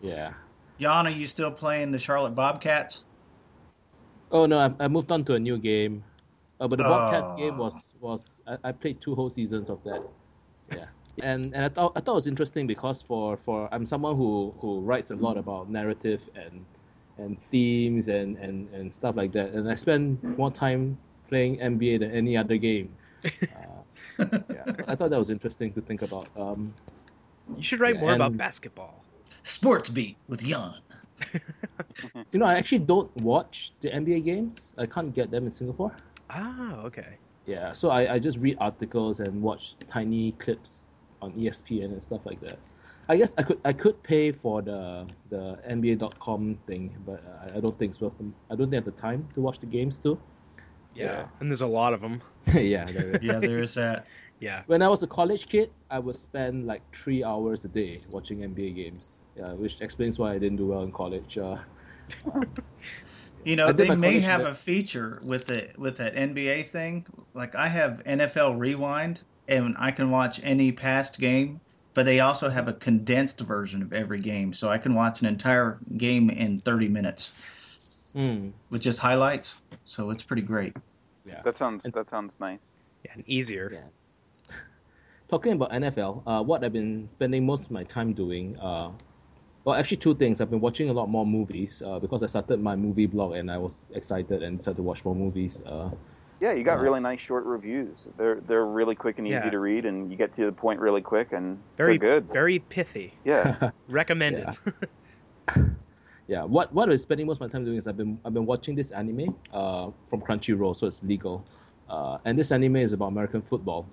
[0.00, 0.32] Yeah.
[0.78, 3.02] Jan, are you still playing the Charlotte Bobcats?
[4.34, 6.04] Oh no, I, I moved on to a new game.
[6.60, 7.36] Uh, but the Bobcats Oh.
[7.36, 10.02] game was was I, I played two whole seasons of that.
[10.74, 10.86] Yeah.
[11.22, 14.54] And and I thought I thought it was interesting because for, for I'm someone who,
[14.60, 16.66] who writes a lot about narrative and
[17.18, 19.50] and themes and, and, and stuff like that.
[19.52, 22.96] And I spend more time playing NBA than any other game.
[23.54, 23.82] Uh,
[24.52, 26.28] yeah, I thought that was interesting to think about.
[26.36, 26.74] Um,
[27.56, 29.04] You should write Yeah, more about basketball.
[29.44, 30.74] Sports Beat with Jan.
[32.32, 34.74] you know, I actually don't watch the NBA games.
[34.78, 35.94] I can't get them in Singapore.
[36.30, 37.18] Ah, okay.
[37.46, 40.88] Yeah, so I, I just read articles and watch tiny clips
[41.20, 42.58] on ESPN and stuff like that.
[43.08, 47.60] I guess I could I could pay for the the NBA.com thing, but I, I
[47.60, 48.34] don't think it's worth them.
[48.50, 50.18] I don't think I have the time to watch the games too.
[50.94, 51.04] Yeah.
[51.04, 51.26] Yeah.
[51.40, 52.22] And there's a lot of them.
[52.54, 52.84] yeah.
[52.86, 53.22] there is.
[53.22, 54.06] Yeah, there's that.
[54.40, 54.62] Yeah.
[54.66, 58.40] When I was a college kid, I would spend like three hours a day watching
[58.40, 59.22] NBA games.
[59.36, 61.38] Yeah, which explains why I didn't do well in college.
[61.38, 61.56] Uh,
[63.44, 67.04] You know, they may have lit- a feature with the with that NBA thing.
[67.34, 71.60] Like I have NFL Rewind, and I can watch any past game.
[71.92, 75.26] But they also have a condensed version of every game, so I can watch an
[75.28, 77.34] entire game in 30 minutes
[78.16, 79.56] mm, with just highlights.
[79.84, 80.74] So it's pretty great.
[81.24, 81.42] yeah.
[81.44, 82.74] That sounds that sounds nice.
[83.04, 83.12] Yeah.
[83.14, 83.70] And easier.
[83.72, 84.56] Yeah.
[85.28, 88.90] Talking about NFL, uh, what I've been spending most of my time doing, uh,
[89.64, 90.40] well, actually two things.
[90.40, 93.50] I've been watching a lot more movies uh, because I started my movie blog and
[93.50, 95.60] I was excited and started to watch more movies.
[95.64, 95.90] Uh,
[96.40, 98.08] Yeah, you got Uh, really nice short reviews.
[98.18, 99.50] They're they're really quick and easy Yeah.
[99.50, 102.28] to read, and you get to the point really quick, and Very good.
[102.32, 103.14] Very pithy.
[103.24, 104.46] Yeah, Recommended.
[106.26, 108.34] yeah, what what I've been spending most of my time doing is I've been I've
[108.34, 111.46] been watching this anime uh, from Crunchyroll, so it's legal.
[111.88, 113.86] Uh, and this anime is about American football.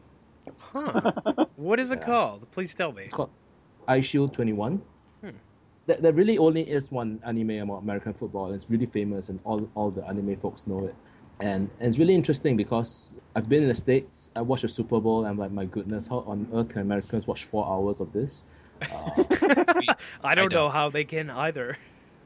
[0.60, 1.46] huh.
[1.56, 2.06] What is it Yeah.
[2.06, 2.50] called?
[2.52, 3.04] Please tell me.
[3.04, 3.32] It's called
[3.88, 4.82] Eyeshield 21.
[5.92, 9.42] There, there really only is one anime about American football, and it's really famous, and
[9.44, 10.96] all, all the anime folks know it.
[11.42, 15.02] And, and it's really interesting because I've been in the States, I watched the Super
[15.02, 18.14] Bowl, and I'm like, my goodness, how on earth can Americans watch four hours of
[18.14, 18.46] this?
[18.90, 19.24] Uh,
[20.24, 21.78] I don't know how they can either.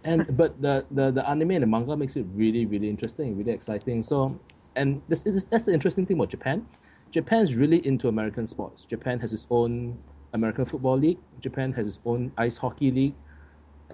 [0.03, 3.51] and but the, the, the anime and the manga makes it really, really interesting, really
[3.51, 4.03] exciting.
[4.03, 4.39] So,
[4.75, 6.67] and this is that's the interesting thing about Japan.
[7.09, 8.85] Japan is really into American sports.
[8.85, 9.97] Japan has its own
[10.33, 11.17] American Football League.
[11.39, 13.15] Japan has its own ice hockey league,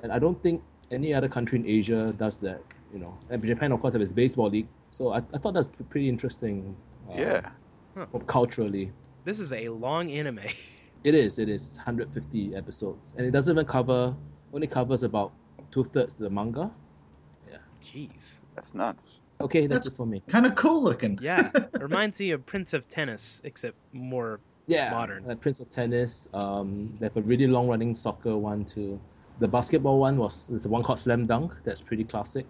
[0.03, 2.61] and I don't think any other country in Asia does that.
[2.93, 4.67] You know, and Japan of course has its baseball league.
[4.91, 6.75] So I, I thought that's pretty interesting.
[7.09, 7.49] uh, yeah.
[7.93, 8.91] from culturally,
[9.23, 10.39] This is a long anime.
[11.03, 11.39] it is.
[11.39, 14.13] It is 150 episodes, and it doesn't even cover.
[14.53, 15.31] Only covers about
[15.71, 16.69] two thirds of the manga.
[17.49, 17.57] Yeah.
[17.81, 18.41] Jeez.
[18.55, 19.19] That's nuts.
[19.39, 20.21] Okay, that's, That's- it for me.
[20.27, 21.17] Kind of cool looking.
[21.21, 21.49] Yeah.
[21.55, 24.39] It reminds me of Prince of Tennis, except more.
[24.67, 25.29] Yeah, Modern.
[25.29, 26.27] Uh, Prince of Tennis.
[26.33, 28.99] Um, they have a really long running soccer one too.
[29.41, 31.53] The basketball one was there's one called Slam Dunk.
[31.63, 32.45] That's pretty classic.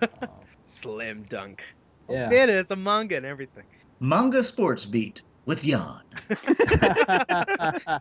[0.64, 1.62] Slam dunk.
[2.08, 2.32] Yeah.
[2.32, 3.64] It is a manga and everything.
[4.00, 6.00] Manga Sports Beat with Jan.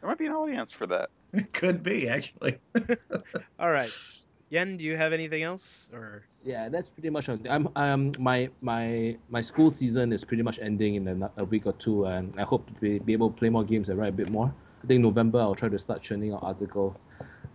[0.00, 1.08] There might be an audience for that.
[1.32, 2.58] It could be actually.
[3.58, 3.90] All right.
[4.50, 5.90] Yen, do you have anything else?
[5.92, 7.28] Or yeah, that's pretty much.
[7.28, 11.44] On, I'm um my my my school season is pretty much ending in a, a
[11.44, 13.98] week or two, and I hope to be, be able to play more games and
[13.98, 14.52] write a bit more.
[14.86, 17.06] I think November I'll try to start churning out articles.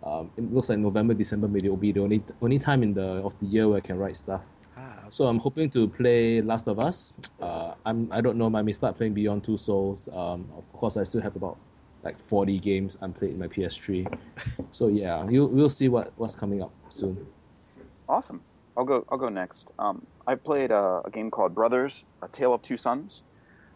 [0.04, 3.24] Um, it looks like November, December maybe will be the only only time in the
[3.24, 4.42] of the year where I can write stuff.
[4.76, 7.14] ah, so I'm hoping to play Last of Us.
[7.40, 8.54] Uh, I'm I don't know.
[8.54, 10.10] I may start playing Beyond Two Souls.
[10.12, 11.58] Um, of course, I still have about
[12.04, 14.12] like 40 games unplayed in my PS3.
[14.74, 17.16] so yeah, you we'll see what what's coming up soon.
[18.10, 18.42] Awesome.
[18.76, 19.06] I'll go.
[19.08, 19.72] I'll go next.
[19.80, 23.24] Um, I played a, a, game called Brothers: A Tale of Two Sons,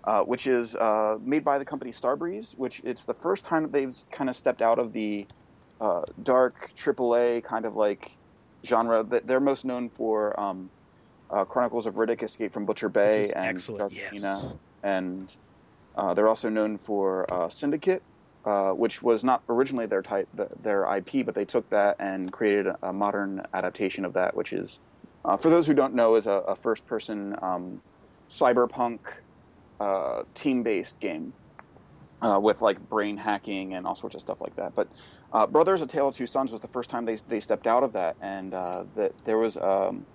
[0.05, 2.57] uh, which is uh, made by the company Starbreeze.
[2.57, 5.25] Which it's the first time that they've kind of stepped out of the
[5.81, 8.11] uh, dark AAA kind of like
[8.65, 9.03] genre.
[9.03, 10.69] That they're most known for um,
[11.29, 13.93] uh, Chronicles of Riddick: Escape from Butcher Bay and excellent.
[13.93, 14.47] Yes.
[14.83, 15.35] and
[15.97, 18.03] uh, they're also known for uh, Syndicate,
[18.45, 20.27] uh, which was not originally their type,
[20.61, 24.81] their IP, but they took that and created a, modern adaptation of that, which is,
[25.23, 27.81] uh, for those who don't know, is a, a first-person um,
[28.29, 28.99] cyberpunk
[29.79, 31.33] uh, team-based game
[32.21, 34.73] uh, with like brain hacking and all sorts of stuff like that.
[34.75, 34.89] But
[35.31, 37.83] uh, Brothers: A Tale of Two Sons was the first time they they stepped out
[37.83, 39.57] of that, and that there was.
[39.57, 40.05] Um,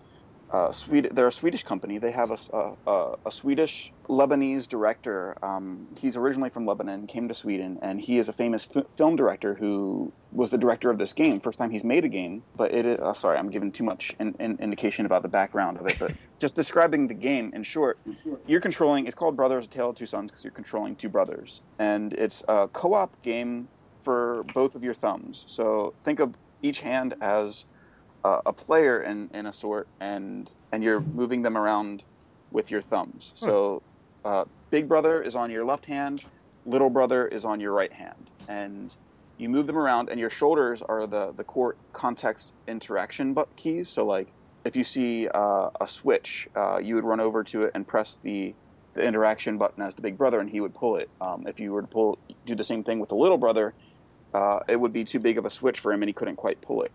[0.52, 0.72] uh,
[1.12, 1.98] they're a Swedish company.
[1.98, 5.36] They have a, a, a Swedish Lebanese director.
[5.44, 9.14] Um, he's originally from Lebanon, came to Sweden, and he is a famous f- film
[9.14, 11.38] director who was the director of this game.
[11.38, 12.98] First time he's made a game, but it is.
[12.98, 15.96] Uh, sorry, I'm giving too much in, in, indication about the background of it.
[16.00, 17.98] But just describing the game in short,
[18.46, 19.06] you're controlling.
[19.06, 22.42] It's called Brothers: A Tale of Two Sons because you're controlling two brothers, and it's
[22.48, 23.68] a co-op game
[24.00, 25.44] for both of your thumbs.
[25.46, 27.66] So think of each hand as
[28.24, 32.02] uh, a player in, in a sort, and and you're moving them around
[32.50, 33.32] with your thumbs.
[33.38, 33.44] Hmm.
[33.44, 33.82] So,
[34.24, 36.24] uh, big brother is on your left hand,
[36.66, 38.94] little brother is on your right hand, and
[39.38, 43.88] you move them around, and your shoulders are the the core context interaction keys.
[43.88, 44.28] So, like
[44.64, 48.18] if you see uh, a switch, uh, you would run over to it and press
[48.22, 48.54] the
[48.94, 51.08] the interaction button as the big brother, and he would pull it.
[51.20, 53.72] Um, if you were to pull, do the same thing with the little brother,
[54.34, 56.60] uh, it would be too big of a switch for him, and he couldn't quite
[56.60, 56.90] pull it.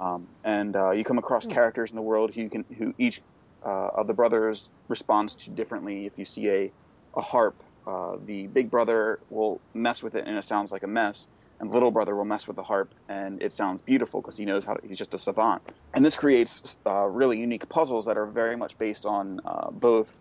[0.00, 1.52] Um, and uh, you come across hmm.
[1.52, 3.20] characters in the world who can who each
[3.64, 6.06] uh, of the brothers responds to differently.
[6.06, 6.72] If you see a
[7.16, 10.88] a harp, uh, the big brother will mess with it and it sounds like a
[10.88, 11.28] mess,
[11.60, 14.64] and little brother will mess with the harp and it sounds beautiful because he knows
[14.64, 14.74] how.
[14.74, 15.62] To, he's just a savant,
[15.94, 20.20] and this creates uh, really unique puzzles that are very much based on uh, both.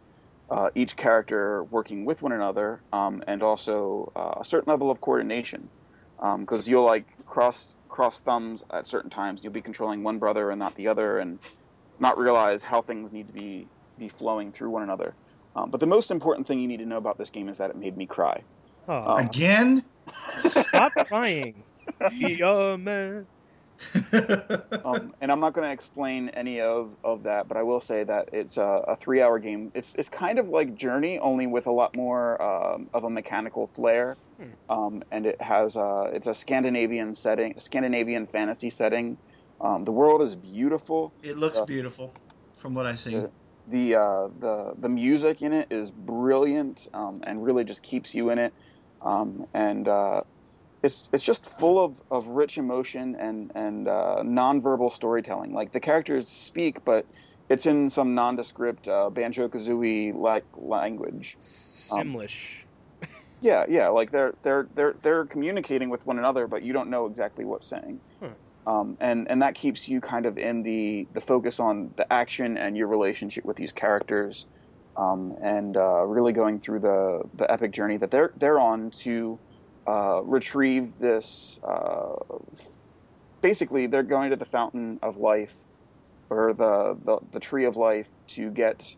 [0.51, 5.67] Uh, each character working with one another, um, and also a certain level of coordination,
[6.17, 9.41] because um, you'll like cross cross thumbs at certain times.
[9.43, 11.37] You'll be controlling one brother and not the other, and
[11.99, 13.67] not realize how things need to be
[13.99, 15.13] be flowing through one another.
[15.55, 17.69] Um, but the most important thing you need to know about this game is that
[17.69, 18.41] it made me cry.
[18.87, 19.13] Oh.
[19.13, 19.85] Um, Again?
[20.39, 21.63] Stop crying.
[22.09, 23.27] Be a man.
[24.85, 28.03] um, and I'm not going to explain any of, of that, but I will say
[28.03, 29.71] that it's a, a three hour game.
[29.73, 33.67] It's it's kind of like Journey, only with a lot more um, of a mechanical
[33.67, 34.17] flair.
[34.37, 34.71] Hmm.
[34.71, 39.17] Um, and it has a, it's a Scandinavian setting, Scandinavian fantasy setting.
[39.61, 41.13] Um, the world is beautiful.
[41.21, 42.13] It looks uh, beautiful,
[42.55, 43.15] from what I see.
[43.15, 43.31] The
[43.67, 48.29] the, uh, the, the music in it is brilliant um, and really just keeps you
[48.29, 48.53] in it.
[49.01, 50.23] Um, and uh,
[50.83, 55.53] it's it's just full of, of rich emotion and and uh, nonverbal storytelling.
[55.53, 57.05] Like the characters speak, but
[57.49, 61.37] it's in some nondescript uh, banjo kazooie like language.
[61.39, 62.65] Simlish.
[63.01, 63.09] Um,
[63.41, 63.87] yeah, yeah.
[63.87, 67.67] Like they're they're they're they're communicating with one another, but you don't know exactly what's
[67.67, 67.99] saying.
[68.19, 68.27] Hmm.
[68.65, 72.57] Um, and and that keeps you kind of in the the focus on the action
[72.57, 74.47] and your relationship with these characters,
[74.97, 79.39] um, and uh, really going through the the epic journey that they're they're on to
[79.87, 81.59] uh, retrieve this.
[81.63, 82.15] Uh,
[83.41, 85.55] basically, they're going to the fountain of life,
[86.29, 88.95] or the the, the tree of life, to get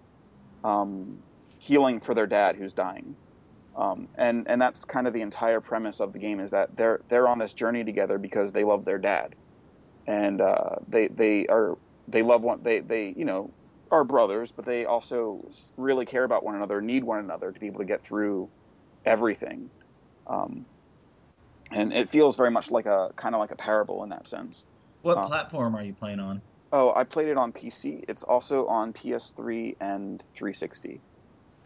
[0.63, 1.17] um,
[1.60, 3.15] healing for their dad who's dying.
[3.76, 7.02] Um, and and that's kind of the entire premise of the game is that they're
[7.10, 9.36] they're on this journey together because they love their dad,
[10.08, 13.52] and uh, they they are they love one they they you know
[13.91, 15.45] are brothers, but they also
[15.78, 18.50] really care about one another, need one another to be able to get through
[19.06, 19.69] everything.
[20.28, 20.65] Um,
[21.76, 24.66] and it feels very much like a kind of like a parable in that sense.
[25.02, 26.42] What um, platform are you playing on?
[26.72, 28.04] Oh, I played it on PC.
[28.08, 31.02] It's also on PS3 and 360.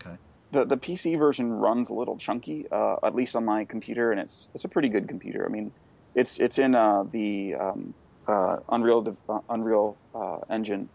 [0.04, 0.17] Okay.
[0.52, 4.19] The the PC version runs a little chunky, uh, at least on my computer, and
[4.19, 5.45] it's it's a pretty good computer.
[5.48, 5.72] I mean,
[6.15, 7.93] it's it's in uh, the um,
[8.28, 10.89] uh, Unreal uh, Unreal uh, Engine,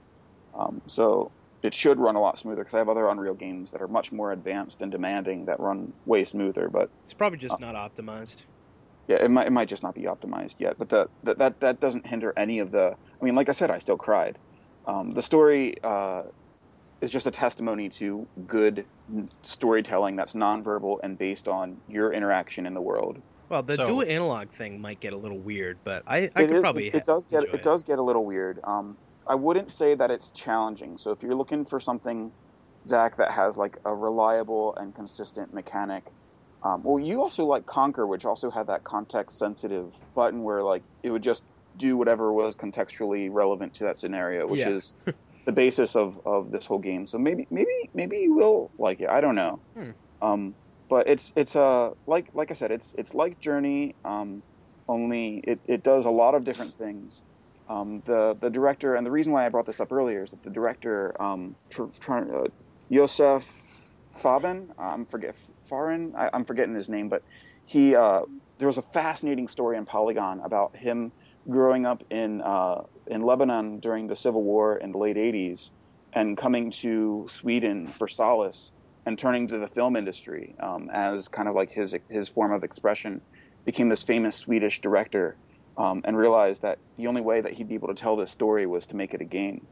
[0.59, 1.31] um, so
[1.62, 4.11] it should run a lot smoother because I have other Unreal games that are much
[4.11, 6.68] more advanced and demanding that run way smoother.
[6.68, 8.42] But it's probably just uh, not optimized
[9.08, 11.80] yeah, it might it might just not be optimized yet, but the, the, that that
[11.80, 12.96] doesn't hinder any of the.
[13.20, 14.38] I mean, like I said, I still cried.
[14.86, 16.22] Um, the story uh,
[17.00, 18.84] is just a testimony to good
[19.42, 23.20] storytelling that's nonverbal and based on your interaction in the world.
[23.48, 26.50] Well, the so, dual analog thing might get a little weird, but I, I could
[26.50, 28.58] is, probably it, it does get it, it, does get a little weird.
[28.64, 30.96] Um, I wouldn't say that it's challenging.
[30.96, 32.32] So if you're looking for something,
[32.86, 36.04] Zach, that has like a reliable and consistent mechanic,
[36.64, 41.11] um, well, you also like Conker, which also had that context-sensitive button where like it
[41.11, 41.44] would just
[41.77, 44.70] do whatever was contextually relevant to that scenario, which Yeah.
[44.70, 44.94] is
[45.46, 47.07] the basis of, of this whole game.
[47.07, 49.09] So maybe maybe maybe you will like it.
[49.11, 49.61] I don't know.
[49.77, 49.90] Hmm.
[50.22, 50.55] Um,
[50.88, 54.42] but it's it's uh like like I said, it's it's like Journey, um,
[54.88, 57.22] only it, it does a lot of different things.
[57.68, 60.42] Um, the the director and the reason why I brought this up earlier is that
[60.42, 62.48] the director um, tr- tr- uh,
[62.88, 63.44] Yosef
[64.22, 67.22] Faben, I'm forget Farin, I, I'm forgetting his name, but
[67.66, 68.22] he uh,
[68.59, 71.12] there was a fascinating story in Polygon about him
[71.48, 75.70] growing up in uh, in Lebanon during the Civil War in the late '80s
[76.12, 78.70] and coming to Sweden for solace
[79.07, 82.64] and turning to the film industry um, as kind of like his his form of
[82.64, 83.20] expression.
[83.64, 85.37] Became this famous Swedish director
[85.79, 88.66] um, and realized that the only way that he'd be able to tell this story
[88.66, 89.66] was to make it a game.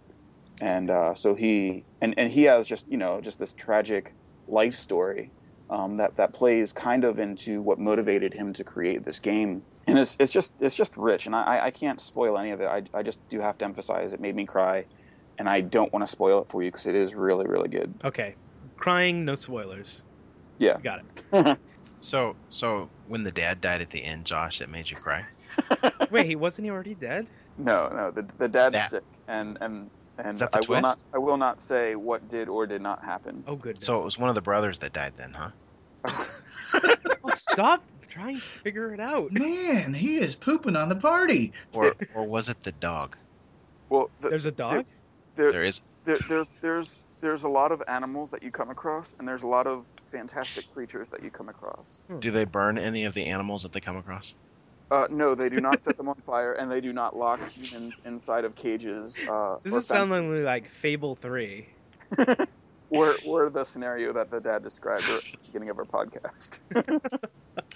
[0.63, 4.13] And uh, so he and, and he has just you know just this tragic
[4.49, 5.31] life story
[5.71, 9.63] um, that that plays kind of into what motivated him to create this game.
[9.87, 12.67] And it's it's just it's just rich, and I, I can't spoil any of it.
[12.67, 14.85] I, I just do have to emphasize it made me cry,
[15.39, 17.93] and I don't want to spoil it for you because it is really really good.
[18.05, 18.35] Okay,
[18.77, 20.05] crying, no spoilers.
[20.59, 20.79] Yeah.
[20.83, 21.01] Got
[21.33, 21.59] it.
[21.85, 25.23] So, so when the dad died at the end, Josh, that made you cry.
[26.11, 27.27] Wait, he wasn't he already dead?
[27.59, 29.89] No, no, the the dad's That- sick, and and
[30.23, 32.81] and Is that the I will not I will not say what did or did
[32.83, 33.45] not happen.
[33.47, 33.85] Oh goodness.
[33.85, 35.51] So it was one of the brothers that died then, huh?
[37.25, 39.31] Oh, stop trying to figure it out.
[39.31, 41.53] Man, he is pooping on the party.
[41.73, 43.17] Or, or was it the dog?
[43.91, 44.87] Well, the, There's a dog.
[45.37, 45.81] there, There is.
[46.05, 49.47] there, there's there's there's a lot of animals that you come across, and there's a
[49.47, 52.05] lot of fantastic creatures that you come across.
[52.09, 52.19] Hmm.
[52.19, 54.35] Do they burn any of the animals that they come across?
[54.93, 57.95] Uh, no, they do not set them on fire, and they do not lock humans
[58.05, 59.19] inside of cages.
[59.27, 61.67] Uh, This is sounding like Fable Three.
[62.93, 66.61] or or the scenario that the dad described at the beginning of our podcast.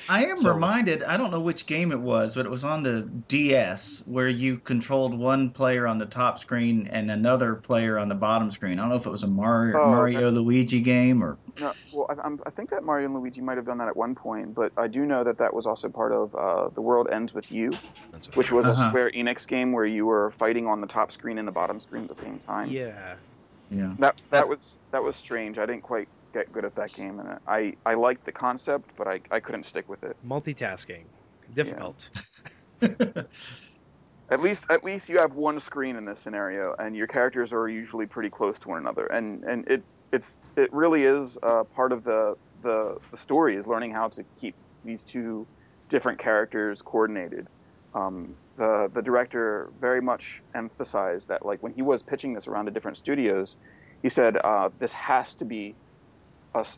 [0.08, 2.82] I am So- reminded, I don't know which game it was, but it was on
[2.82, 8.08] the DS where you controlled one player on the top screen and another player on
[8.08, 8.78] the bottom screen.
[8.78, 11.36] I don't know if it was a Mario, Oh, Mario Luigi game or.
[11.60, 13.96] no, well, I, I'm, I think that Mario and Luigi might have done that at
[13.96, 17.08] one point, but I do know that that was also part of uh, The World
[17.10, 17.70] Ends with You,
[18.34, 18.88] which was a Uh-huh.
[18.90, 22.02] Square Enix game where you were fighting on the top screen and the bottom screen
[22.02, 22.70] at the same time.
[22.70, 23.16] Yeah.
[23.70, 23.94] Yeah.
[23.98, 25.58] That that was that was strange.
[25.58, 29.08] I didn't quite get good at that game, and I I liked the concept, but
[29.08, 30.16] I, I couldn't stick with it.
[30.24, 31.04] Multitasking.
[31.54, 32.10] Difficult.
[34.28, 37.68] At least at least you have one screen in this scenario, and your characters are
[37.68, 41.92] usually pretty close to one another, and and it it's it really is uh, part
[41.92, 45.46] of the, the the story is learning how to keep these two
[45.88, 47.46] different characters coordinated.
[47.94, 52.66] Um, the the director very much emphasized that like when he was pitching this around
[52.66, 53.56] to different studios,
[54.02, 55.74] he said uh, this has to be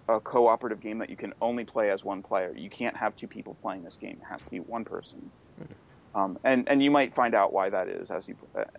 [0.09, 2.53] a cooperative game that you can only play as one player.
[2.57, 4.19] You can't have two people playing this game.
[4.21, 5.31] It has to be one person.
[6.15, 8.37] Um, and and you might find out why that is as you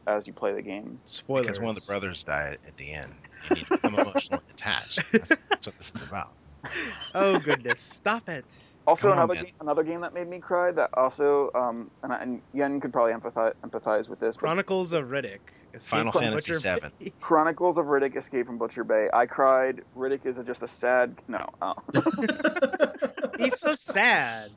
[0.08, 1.00] as you play the game.
[1.06, 1.46] Spoilers.
[1.46, 3.14] Because one of the brothers died at the end.
[3.50, 5.00] You need to become emotionally attached.
[5.12, 6.34] That's, that's what this is about.
[7.16, 7.80] Oh goodness!
[7.80, 8.60] Stop it.
[8.90, 9.44] Also, on, another man.
[9.46, 10.72] game, another game that made me cry.
[10.72, 14.36] That also, um, and, I- and Yen could probably empathize empathize with this.
[14.36, 15.40] But Chronicles of Riddick.
[15.72, 16.90] Escape Final from Fantasy Butcher VII.
[17.06, 17.14] Bay.
[17.22, 19.08] Chronicles of Riddick: Escape from Butcher Bay.
[19.14, 19.82] I cried.
[19.96, 21.16] Riddick is just a sad.
[21.28, 21.76] No, oh.
[23.38, 24.50] He's so sad.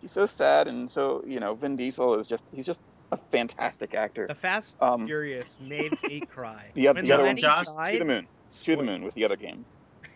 [0.00, 2.80] he's so sad, and so you know, Vin Diesel is just he's just
[3.12, 4.26] a fantastic actor.
[4.26, 6.64] The Fast Um, Furious made me cry.
[6.74, 8.26] The, oth- the other one, Josh, died, to the moon.
[8.50, 9.64] to the moon with the other game.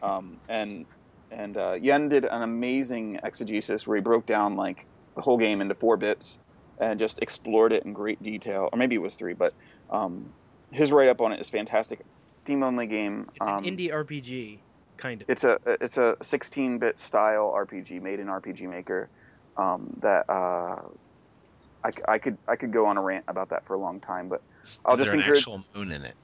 [0.02, 0.84] Um, and
[1.32, 5.60] and uh, Yen did an amazing exegesis where he broke down like the whole game
[5.60, 6.38] into four bits
[6.78, 8.68] and just explored it in great detail.
[8.72, 9.52] Or maybe it was three, but
[9.90, 10.32] um,
[10.70, 12.00] his write up on it is fantastic.
[12.44, 13.28] Theme only game.
[13.36, 14.58] It's an um, indie RPG,
[14.96, 15.30] kind of.
[15.30, 19.08] It's a it's a 16 bit style RPG made in RPG Maker.
[19.56, 20.80] Um, that uh,
[21.84, 24.00] I, c- I could I could go on a rant about that for a long
[24.00, 24.40] time, but
[24.84, 25.40] I'll is just there an encourage.
[25.40, 26.14] actual moon in it?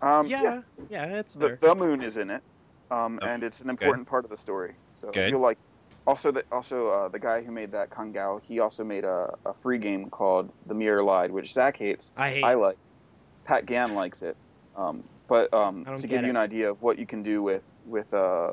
[0.00, 1.58] Um, yeah, yeah, it's the, there.
[1.60, 2.42] the moon is in it,
[2.92, 4.74] um, Oh, and it's an important part of the story.
[4.94, 5.30] So Good.
[5.30, 5.58] you'll like.
[6.04, 9.32] Also, the, also uh, the guy who made that Kan Gao, he also made a,
[9.46, 12.10] a free game called The Mirror Lied, which Zach hates.
[12.16, 12.44] I hate.
[12.44, 12.76] I like.
[13.44, 14.36] Pat Gann likes it,
[14.76, 17.62] um, but um, to get give you an idea of what you can do with
[17.86, 18.52] with uh,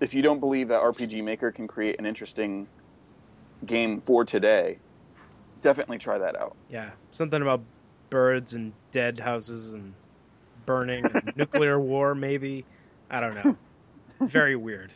[0.00, 2.66] if you don't believe that RPG Maker can create an interesting
[3.66, 4.78] game for today,
[5.60, 6.56] definitely try that out.
[6.68, 7.62] Yeah, something about
[8.10, 9.94] birds and dead houses and
[10.66, 12.64] burning and nuclear war, maybe.
[13.12, 13.56] I don't know.
[14.26, 14.92] Very weird.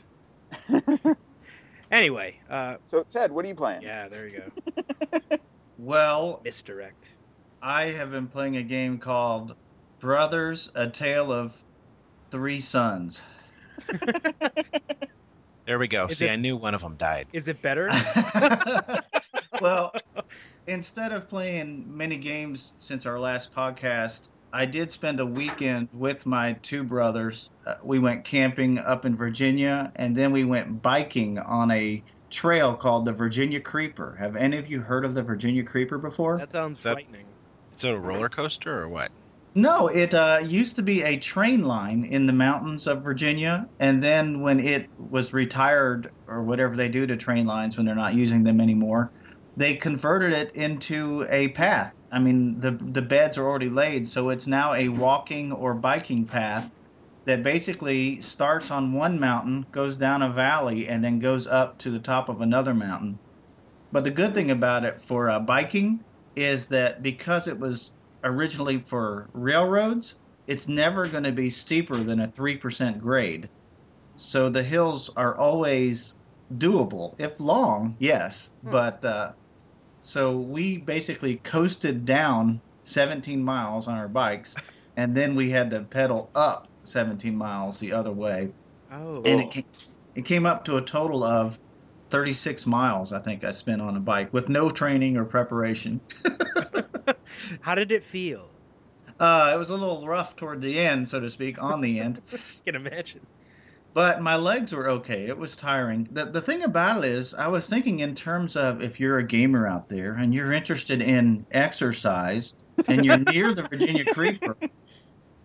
[1.90, 3.82] Anyway, uh, So Ted, what are you playing?
[3.82, 5.38] yeah, there you go.
[5.78, 7.18] Well, Misdirect.
[7.60, 9.54] I have been playing a game called
[10.00, 11.54] Brothers: A Tale of
[12.32, 13.22] Three Sons.
[15.66, 16.06] There we go.
[16.06, 17.26] Is See, it- I knew one of them died.
[17.32, 17.90] Is it better?
[19.60, 19.90] well,
[20.68, 26.24] instead of playing many games since our last podcast, I did spend a weekend with
[26.24, 27.50] my two brothers.
[27.66, 32.74] Uh, we went camping up in Virginia, and then we went biking on a trail
[32.74, 34.16] called the Virginia Creeper.
[34.18, 36.38] Have any of you heard of the Virginia Creeper before?
[36.38, 37.26] That sounds That- frightening.
[37.76, 39.10] Is it a roller coaster or what?
[39.54, 44.02] No, it uh, used to be a train line in the mountains of Virginia, and
[44.02, 48.14] then when it was retired or whatever they do to train lines when they're not
[48.14, 49.10] using them anymore,
[49.54, 51.94] they converted it into a path.
[52.10, 56.26] I mean, the the beds are already laid, so it's now a walking or biking
[56.26, 56.70] path
[57.26, 61.90] that basically starts on one mountain, goes down a valley, and then goes up to
[61.90, 63.18] the top of another mountain.
[63.92, 66.04] But the good thing about it for uh, biking
[66.36, 67.92] is that because it was
[68.22, 73.48] originally for railroads, it's never going to be steeper than a 3% grade.
[74.16, 76.16] So the hills are always
[76.52, 77.14] doable.
[77.18, 78.50] If long, yes.
[78.62, 78.70] Hmm.
[78.70, 79.32] But uh,
[80.06, 84.54] so we basically coasted down 17 miles on our bikes,
[84.96, 88.48] and then we had to pedal up 17 miles the other way.
[88.92, 89.64] Oh, And it came,
[90.14, 91.58] it came up to a total of
[92.10, 96.00] 36 miles, I think I spent on a bike with no training or preparation.
[97.60, 98.48] how did it feel?
[99.18, 102.22] Uh, it was a little rough toward the end, so to speak, on the end.
[102.32, 103.26] I can imagine.
[103.96, 105.24] But my legs were okay.
[105.26, 106.06] It was tiring.
[106.12, 109.26] The, the thing about it is, I was thinking in terms of if you're a
[109.26, 112.56] gamer out there and you're interested in exercise
[112.88, 114.54] and you're near the Virginia Creeper,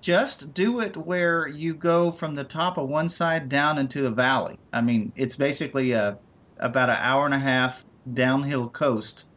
[0.01, 4.11] just do it where you go from the top of one side down into a
[4.11, 4.59] valley.
[4.73, 6.19] I mean, it's basically a,
[6.57, 9.29] about an hour and a half downhill coast,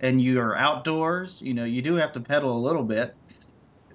[0.00, 1.42] and you are outdoors.
[1.42, 3.14] You know, you do have to pedal a little bit.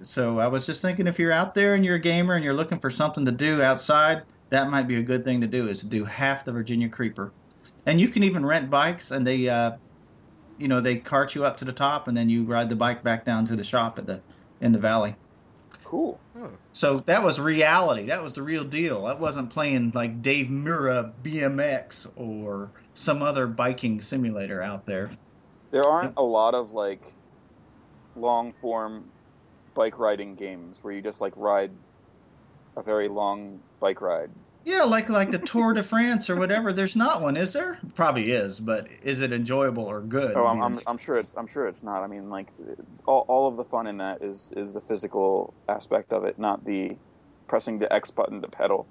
[0.02, 2.54] So I was just thinking if you're out there and you're a gamer and you're
[2.54, 4.22] looking for something to do outside,
[4.52, 7.32] that might be a good thing to do is to do half the Virginia Creeper.
[7.86, 9.72] And you can even rent bikes and they uh
[10.58, 13.02] you know, they cart you up to the top and then you ride the bike
[13.02, 14.20] back down to the shop at the
[14.60, 15.16] in the valley.
[15.84, 16.20] Cool.
[16.72, 18.06] So that was reality.
[18.06, 19.06] That was the real deal.
[19.06, 25.10] I wasn't playing like Dave Mirra BMX or some other biking simulator out there.
[25.70, 27.12] There aren't a lot of like
[28.16, 29.04] long form
[29.74, 31.70] bike riding games where you just like ride
[32.76, 34.30] a very long bike ride.
[34.64, 36.72] Yeah, like like the Tour de France or whatever.
[36.72, 37.78] There's not one, is there?
[37.94, 40.36] Probably is, but is it enjoyable or good?
[40.36, 42.02] Oh, I'm, I'm, I'm sure it's I'm sure it's not.
[42.02, 42.48] I mean, like
[43.06, 46.64] all, all of the fun in that is is the physical aspect of it, not
[46.64, 46.96] the
[47.48, 48.86] pressing the X button to pedal.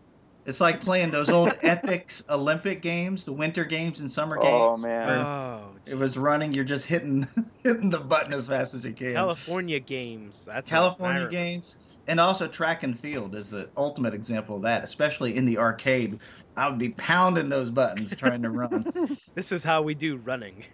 [0.46, 4.56] It's like playing those old Epyx Olympic games, the winter games and summer oh, games.
[4.56, 6.54] Oh man, oh it was running.
[6.54, 7.26] You're just hitting
[7.64, 9.14] hitting the button as fast as you can.
[9.14, 10.46] California games.
[10.46, 11.32] That's what I California remember.
[11.32, 11.76] games,
[12.08, 14.84] and also track and field is the ultimate example of that.
[14.84, 16.20] Especially in the arcade,
[16.58, 19.18] I would be pounding those buttons trying to run.
[19.36, 20.66] This is how we do running.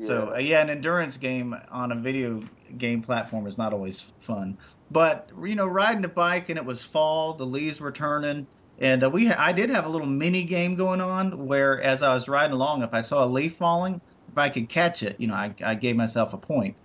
[0.00, 2.42] So uh, yeah, an endurance game on a video
[2.78, 4.56] game platform is not always fun.
[4.90, 8.46] But you know, riding a bike and it was fall, the leaves were turning,
[8.78, 12.14] and uh, we I did have a little mini game going on where as I
[12.14, 14.00] was riding along, if I saw a leaf falling,
[14.30, 16.76] if I could catch it, you know, I, I gave myself a point.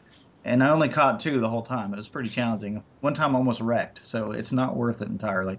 [0.45, 1.91] And I only caught two the whole time.
[1.93, 2.83] It was pretty challenging.
[3.01, 5.57] One time almost wrecked, so it's not worth it entirely.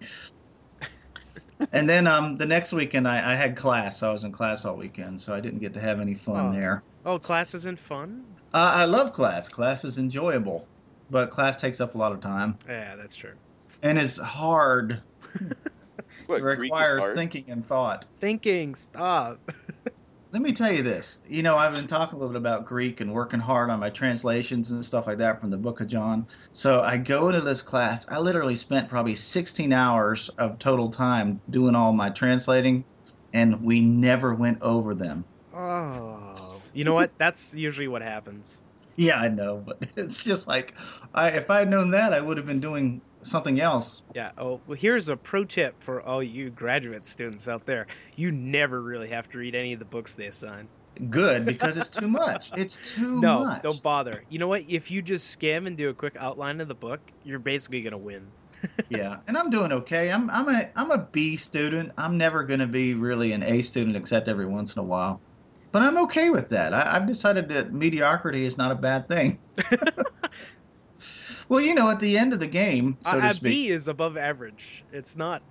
[1.72, 3.98] and then um, the next weekend I, I had class.
[3.98, 6.46] So I was in class all weekend, so I didn't get to have any fun
[6.46, 6.52] Oh.
[6.52, 6.84] there.
[7.04, 8.36] oh, class isn't fun.
[8.54, 9.48] Uh, I love class.
[9.48, 10.70] Class is enjoyable,
[11.10, 13.34] but class takes up a lot of time Yeah, that's true.
[13.82, 15.02] and it's hard.
[16.26, 17.16] What, it requires hard?
[17.16, 18.06] thinking and thought.
[18.20, 18.74] Thinking.
[18.76, 19.40] Stop.
[20.32, 21.18] Let me tell you this.
[21.28, 23.90] You know, I've been talking a little bit about Greek and working hard on my
[23.90, 26.26] translations and stuff like that from the Book of John.
[26.52, 28.06] So I go into this class.
[28.08, 32.84] I literally spent probably 16 hours of total time doing all my translating,
[33.32, 35.24] and we never went over them.
[35.54, 37.12] Oh, you know what?
[37.18, 38.62] That's usually what happens.
[38.96, 40.74] Yeah, I know, but it's just like,
[41.14, 44.02] I if I had known that, I would have been doing something else.
[44.14, 44.30] Yeah.
[44.38, 47.86] Oh, well, here's a pro tip for all you graduate students out there.
[48.16, 50.68] You never really have to read any of the books they assign.
[51.10, 52.50] Good because it's too much.
[52.56, 53.62] It's too no, much.
[53.62, 54.24] don't bother.
[54.30, 54.62] You know what?
[54.68, 57.98] If you just skim and do a quick outline of the book, you're basically gonna
[57.98, 58.26] win.
[58.88, 60.10] yeah, and I'm doing okay.
[60.10, 61.92] I'm I'm a I'm a B student.
[61.98, 65.20] I'm never going to be really an A student except every once in a while.
[65.72, 66.72] But I'm okay with that.
[66.72, 69.38] I, I've decided that mediocrity is not a bad thing.
[71.48, 73.88] well, you know, at the end of the game, so Uh, to speak, B is
[73.88, 74.84] above average.
[74.92, 75.42] It's not.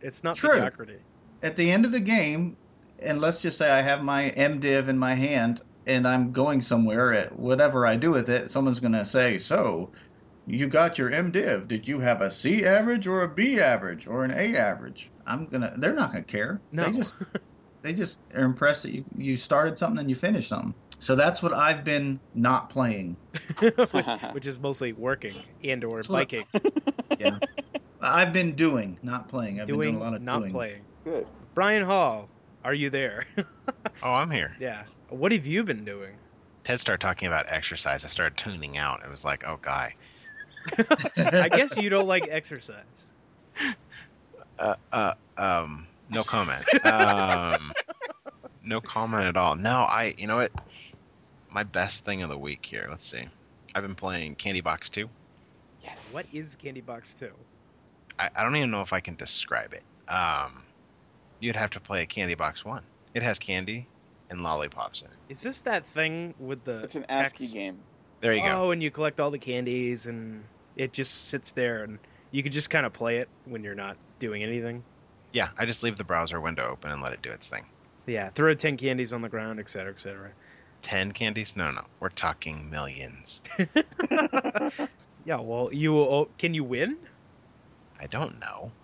[0.00, 0.50] It's not True.
[0.54, 0.96] mediocrity.
[1.42, 2.56] at the end of the game,
[3.02, 7.12] and let's just say I have my MDiv in my hand, and I'm going somewhere,
[7.12, 9.90] at whatever I do with it, someone's going to say, "So,
[10.46, 11.68] you got your MDiv?
[11.68, 15.46] Did you have a C average or a B average or an A average?" I'm
[15.46, 15.74] gonna.
[15.76, 16.60] They're not gonna care.
[16.72, 16.84] No.
[16.84, 17.16] They just
[17.82, 20.74] they just are impressed that you you started something and you finished something.
[21.00, 23.16] So that's what I've been not playing.
[24.32, 25.34] which is mostly working
[25.64, 26.44] and or That's what I- biking,
[27.18, 27.38] Yeah,
[28.00, 29.60] I've been doing, not playing.
[29.60, 30.52] I've been doing, doing a lot of not doing.
[30.52, 30.82] playing.
[31.04, 31.26] Good.
[31.54, 32.28] Brian Hall,
[32.64, 33.26] are you there?
[34.02, 34.54] Oh, I'm here.
[34.60, 34.84] yeah.
[35.08, 36.12] What have you been doing?
[36.62, 38.04] Ted started talking about exercise.
[38.04, 39.02] I started tuning out.
[39.04, 39.94] It was like, oh, guy.
[41.16, 43.12] I guess you don't like exercise.
[44.58, 46.62] Uh, uh, um, no comment.
[46.84, 47.72] um,
[48.62, 49.56] no comment at all.
[49.56, 50.14] No, I.
[50.18, 50.52] You know what?
[51.50, 52.86] My best thing of the week here.
[52.88, 53.24] Let's see.
[53.74, 55.08] I've been playing Candy Box 2.
[55.82, 56.14] Yes.
[56.14, 57.30] What is Candy Box 2?
[58.18, 59.82] I, I don't even know if I can describe it.
[60.12, 60.62] Um,
[61.40, 62.82] you'd have to play a Candy Box 1.
[63.14, 63.88] It has candy
[64.30, 65.16] and lollipops in it.
[65.28, 67.78] Is this that thing with the It's an ASCII game.
[68.20, 68.66] There you go.
[68.66, 70.44] Oh, and you collect all the candies, and
[70.76, 71.98] it just sits there, and
[72.30, 74.84] you can just kind of play it when you're not doing anything.
[75.32, 77.64] Yeah, I just leave the browser window open and let it do its thing.
[78.06, 80.30] Yeah, throw ten candies on the ground, etc., etc.
[80.82, 81.56] 10 candies?
[81.56, 81.86] No, no.
[82.00, 83.40] We're talking millions.
[85.24, 86.98] yeah, well, you will, can you win?
[88.00, 88.76] I don't know.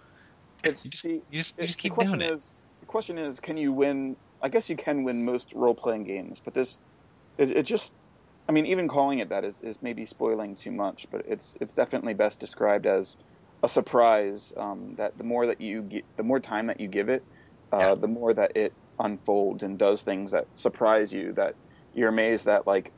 [0.63, 2.33] It's You just, see, you just, you it- just the keep question doing it.
[2.33, 4.17] is the question is can you win?
[4.43, 6.79] I guess you can win most role playing games, but this
[7.39, 7.95] it, it just
[8.49, 11.75] I mean even calling it that is, is maybe spoiling too much, but it's it's
[11.75, 13.17] definitely best described as
[13.63, 14.53] a surprise.
[14.57, 17.25] Um, that the more that you get, the more time that you give it,
[17.73, 17.97] uh, Yeah.
[17.97, 21.33] the more that it unfolds and does things that surprise you.
[21.35, 21.57] That
[21.97, 22.93] you're amazed that like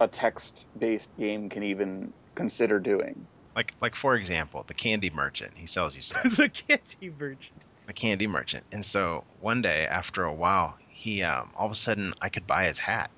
[0.00, 3.26] a text based game can even consider doing.
[3.56, 5.52] Like, like for example, the candy merchant.
[5.56, 6.22] He sells you stuff.
[6.36, 7.62] the candy merchant.
[7.86, 8.64] the candy merchant.
[8.72, 12.46] And so one day, after a while, he um, all of a sudden I could
[12.46, 13.10] buy his hat,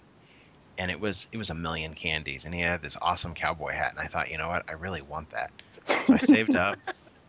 [0.79, 3.93] and it was it was a million candies, and he had this awesome cowboy hat,
[3.93, 5.51] and I thought, you know what, I really want that.
[5.83, 6.79] So I saved up,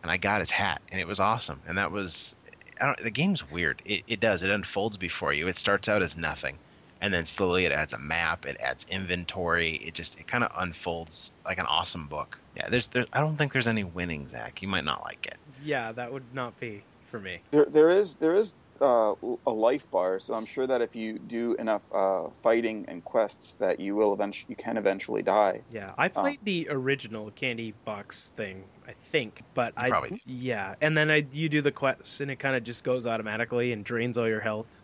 [0.02, 1.60] and I got his hat, and it was awesome.
[1.66, 2.34] And that was,
[2.80, 3.82] I don't, the game's weird.
[3.84, 5.46] It it does it unfolds before you.
[5.48, 6.58] It starts out as nothing,
[7.02, 9.76] and then slowly it adds a map, it adds inventory.
[9.84, 12.38] It just it kind of unfolds like an awesome book.
[12.56, 14.62] Yeah, there's there's I don't think there's any winning, Zach.
[14.62, 15.36] You might not like it.
[15.64, 17.40] Yeah, that would not be for me.
[17.50, 19.14] There, there is there is uh,
[19.46, 23.54] a life bar, so I'm sure that if you do enough uh, fighting and quests,
[23.54, 25.60] that you will eventually you can eventually die.
[25.72, 30.96] Yeah, I played the original candy box thing, I think, but I probably yeah, and
[30.96, 34.16] then I you do the quests and it kind of just goes automatically and drains
[34.18, 34.82] all your health.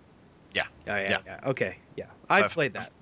[0.58, 0.92] Yeah.
[0.92, 1.18] Oh, yeah, Yeah.
[1.26, 1.40] yeah.
[1.50, 2.06] Okay, yeah.
[2.28, 2.92] I I've- played that.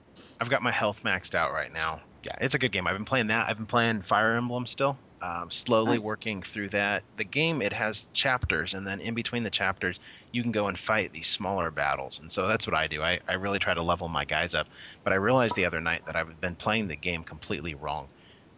[0.40, 2.00] I've got my health maxed out right now.
[2.22, 2.86] Yeah, it's a good game.
[2.86, 3.48] I've been playing that.
[3.48, 4.96] I've been playing Fire Emblem still.
[5.22, 6.04] Um, slowly Nice.
[6.04, 7.02] working through that.
[7.16, 9.98] The game it has chapters, and then in between the chapters,
[10.32, 12.20] you can go and fight these smaller battles.
[12.20, 13.02] And so that's what I do.
[13.02, 14.66] I, I really try to level my guys up.
[15.04, 18.08] But I realized the other night that I've been playing the game completely wrong,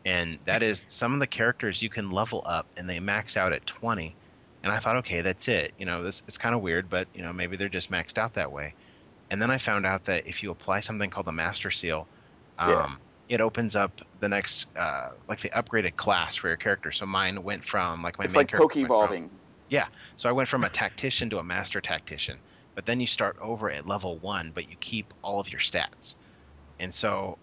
[0.05, 3.53] and that is some of the characters you can level up, and they max out
[3.53, 4.15] at 20.
[4.65, 5.73] And I thought, okay, that's it.
[5.79, 8.35] You know, this it's kind of weird, but you know, maybe they're just maxed out
[8.35, 8.75] that way.
[9.31, 12.07] And then I found out that if you apply something called the Master Seal,
[12.59, 12.97] um, Yeah.
[13.37, 16.91] it opens up the next, uh, like the upgraded class for your character.
[16.93, 19.31] So mine went from like my it's main like character poke from- evolving.
[19.69, 19.89] Yeah.
[20.17, 22.39] So I went from a tactician to a master tactician,
[22.75, 26.15] but then you start over at level one, but you keep all of your stats.
[26.81, 27.37] And so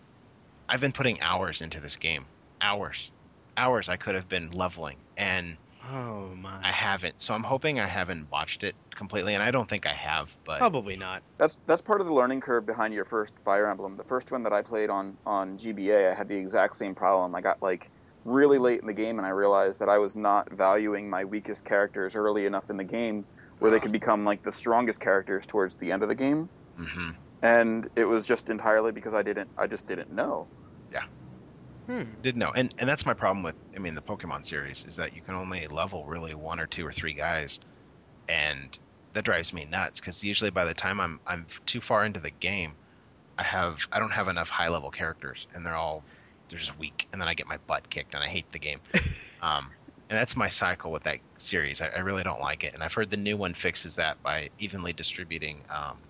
[0.67, 2.25] I've been putting hours into this game.
[2.61, 3.11] Hours.
[3.57, 5.55] Hours I could have been leveling, and
[5.87, 6.59] Oh my.
[6.63, 7.21] I haven't.
[7.21, 10.65] So I'm hoping I haven't watched it completely, and I don't think I have, but
[10.65, 11.23] Probably not.
[11.39, 13.97] That's that's part of the learning curve behind your first Fire Emblem.
[13.97, 17.35] The first one that I played on on GBA, I had the exact same problem.
[17.35, 17.91] I got like
[18.25, 21.65] really late in the game, and I realized that I was not valuing my weakest
[21.65, 23.27] characters early enough in the game,
[23.59, 26.49] where they could become like the strongest characters towards the end of the game.
[26.77, 30.51] hmm And it was just entirely because I didn't, I just didn't know.
[31.87, 32.03] Hmm.
[32.21, 32.51] didn't know.
[32.55, 35.35] And and that's my problem with i mean the pokemon series is that you can
[35.35, 37.59] only level really one or two or three guys
[38.27, 38.77] and
[39.13, 42.31] that drives me nuts because usually by the time i'm i'm too far into the
[42.31, 42.77] game
[43.37, 46.05] i have i don't have enough high level characters and they're all
[46.49, 48.81] they're just weak and then i get my butt kicked and i hate the game.
[49.41, 49.73] Um
[50.09, 51.81] and that's my cycle with that series.
[51.81, 54.49] I, I really don't like it and i've heard the new one fixes that by
[54.59, 56.03] evenly distributing um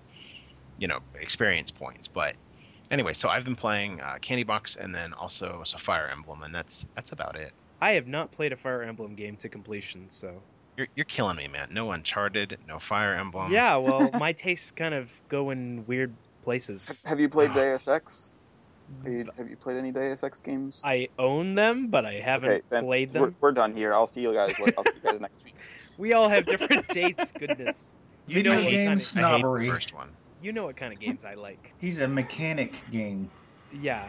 [0.77, 2.35] you know experience points but
[2.91, 6.53] anyway, so I've been playing uh, Candy Box and then also so Fire Emblem, and
[6.53, 7.51] that's that's about it.
[7.81, 10.41] I have not played a Fire Emblem game to completion, so
[10.77, 11.69] You're you're killing me, man.
[11.71, 13.51] No Uncharted, no Fire Emblem.
[13.51, 13.75] yeah.
[13.85, 17.03] Well, my tastes kind of go in weird places.
[17.05, 17.55] Have you played Ah.
[17.55, 18.31] Deus Ex?
[19.03, 20.79] Have you, have you played any Deus Ex games?
[20.83, 23.35] I own them, but I haven't okay, then played We're, them.
[23.41, 23.93] we're done here.
[23.95, 24.53] I'll see you guys.
[24.77, 25.55] I'll see you guys next week.
[25.97, 27.31] We all have different tastes.
[27.31, 27.95] Goodness.
[28.27, 29.65] You Video know game kind of- games I hate snobbery.
[29.65, 30.09] the first one.
[30.45, 31.73] You know what kind of games I like.
[31.81, 33.31] He's a mechanic game.
[33.81, 34.07] Yeah.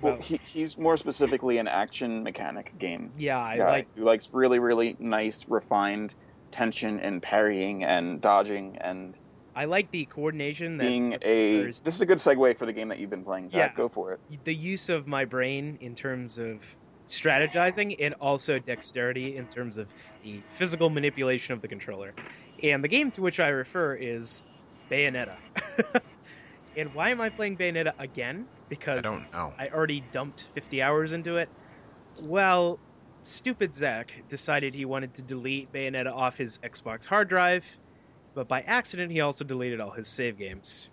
[0.00, 3.10] Well, Well, he, he's more specifically an action mechanic game.
[3.18, 6.14] yeah, I guy like who likes really, really nice, refined
[6.52, 9.14] tension and parrying and dodging and
[9.56, 11.58] I like the coordination that being a.
[11.62, 13.72] there's- This is a good segue for the game that you've been playing, Zach.
[13.72, 13.76] Yeah.
[13.76, 14.20] Go for it.
[14.44, 19.92] the use of my brain in terms of strategizing and also dexterity in terms of
[20.22, 22.10] the physical manipulation of the controller.
[22.62, 24.44] And the game to which I refer is
[24.90, 25.36] Bayonetta.
[26.76, 28.46] and why am I playing Bayonetta again?
[28.68, 29.52] Because I don't know.
[29.58, 31.48] I already dumped 50 hours into it.
[32.26, 32.78] Well,
[33.22, 37.78] stupid Zach decided he wanted to delete Bayonetta off his Xbox hard drive,
[38.34, 40.90] but by accident he also deleted all his save games.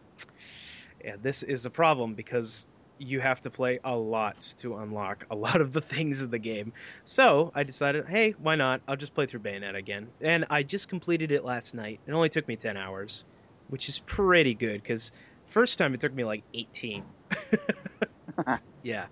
[1.04, 2.68] And this is a problem because
[2.98, 6.40] you have to play a lot to unlock a lot of the things in the
[6.40, 6.72] game.
[7.04, 8.82] So I decided, hey, why not?
[8.88, 10.08] I'll just play through Bayonetta again.
[10.22, 12.00] And I just completed it last night.
[12.08, 13.26] It only took me 10 hours,
[13.68, 15.12] which is pretty good because
[15.46, 17.04] first time it took me like 18.
[18.84, 19.08] yeah.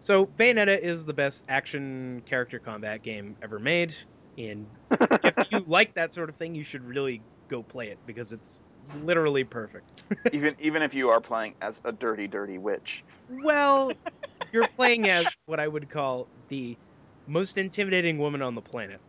[0.00, 3.94] So Bayonetta is the best action character combat game ever made.
[4.36, 8.32] And if you like that sort of thing, you should really go play it because
[8.32, 8.60] it's
[9.02, 10.02] literally perfect.
[10.32, 13.04] even even if you are playing as a dirty, dirty witch.
[13.44, 13.92] Well,
[14.52, 16.76] you're playing as what I would call the
[17.26, 19.00] most intimidating woman on the planet.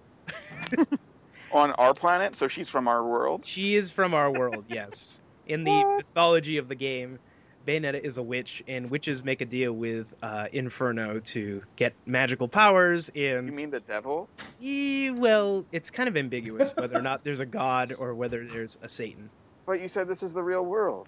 [1.55, 3.45] On our planet, so she's from our world.
[3.45, 5.21] She is from our world, yes.
[5.47, 5.97] In the What?
[5.97, 7.17] mythology of the game,
[7.65, 12.49] Bayonetta is a witch, and witches make a deal with uh, Inferno to get magical
[12.49, 13.09] powers.
[13.15, 14.27] You mean the devil?
[14.61, 18.77] Eh, well, it's kind of ambiguous whether or not there's a god or whether there's
[18.83, 19.29] a Satan.
[19.65, 21.07] But you said this is the real world.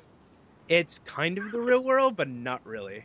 [0.69, 3.03] It's kind of the real world, but not really.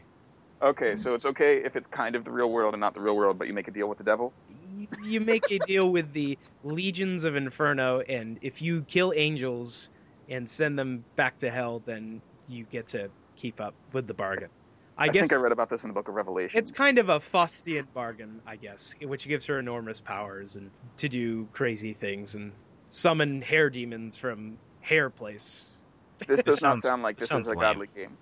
[0.62, 3.16] Okay, so it's okay if it's kind of the real world and not the real
[3.16, 4.32] world, but you make a deal with the devil.
[4.48, 9.90] you- you make a deal with the legions of Inferno, and if you kill angels
[10.28, 14.48] and send them back to hell, then you get to keep up with the bargain.
[14.96, 16.58] I, I, guess think I read about this in the Book of Revelation.
[16.58, 21.08] it's kind of a Faustian bargain, I guess, which gives her enormous powers and to
[21.08, 22.52] do crazy things and
[22.86, 25.71] summon hair demons from Hair Place.
[26.28, 27.60] This does not sound like this sounds is a lame.
[27.60, 28.16] godly game.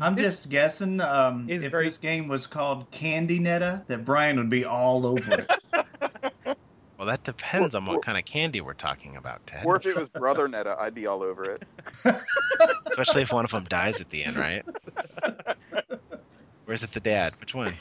[0.00, 4.36] I'm This- just guessing um, if very- this game was called Candy Netta, that Brian
[4.36, 5.50] would be all over it.
[6.98, 9.64] Well, that depends Or- on or- what kind of candy we're talking about, Ted.
[9.64, 11.62] Or if it was Brother Netta, I'd be all over it.
[12.88, 14.62] Especially if one of them dies at the end, right?
[16.66, 17.32] Where's it the dad?
[17.40, 17.72] Which one?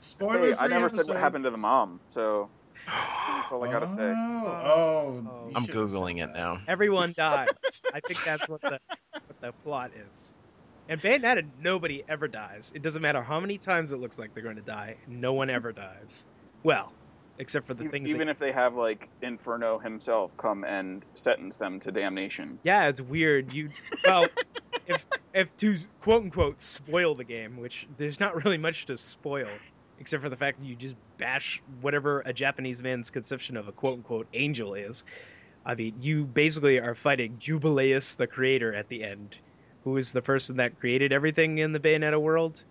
[0.00, 2.48] Spoiler Hey, I free never said what happened to the mom, so
[2.86, 4.12] that's all I gotta say.
[4.14, 5.50] Oh, oh.
[5.54, 6.58] I'm googling it now.
[6.68, 7.48] Everyone dies.
[7.94, 8.78] I think that's what the
[9.12, 10.34] what the plot is.
[10.88, 12.72] And Bayonetta, nobody ever dies.
[12.74, 14.96] It doesn't matter how many times it looks like they're going to die.
[15.08, 16.26] No one ever dies.
[16.62, 16.92] Well,
[17.38, 18.10] except for the E- things.
[18.10, 22.58] Even that, if they have like Inferno himself come and sentence them to damnation.
[22.62, 23.52] yeah, it's weird.
[23.52, 23.70] You
[24.04, 24.26] well,
[24.86, 25.04] if
[25.34, 29.48] if to quote unquote spoil the game, which there's not really much to spoil,
[29.98, 33.72] except for the fact that you just bash whatever a Japanese man's conception of a
[33.72, 35.04] quote unquote angel is.
[35.64, 39.38] I mean, you basically are fighting Jubileus, the creator, at the end,
[39.84, 42.62] who is the person that created everything in the Bayonetta world,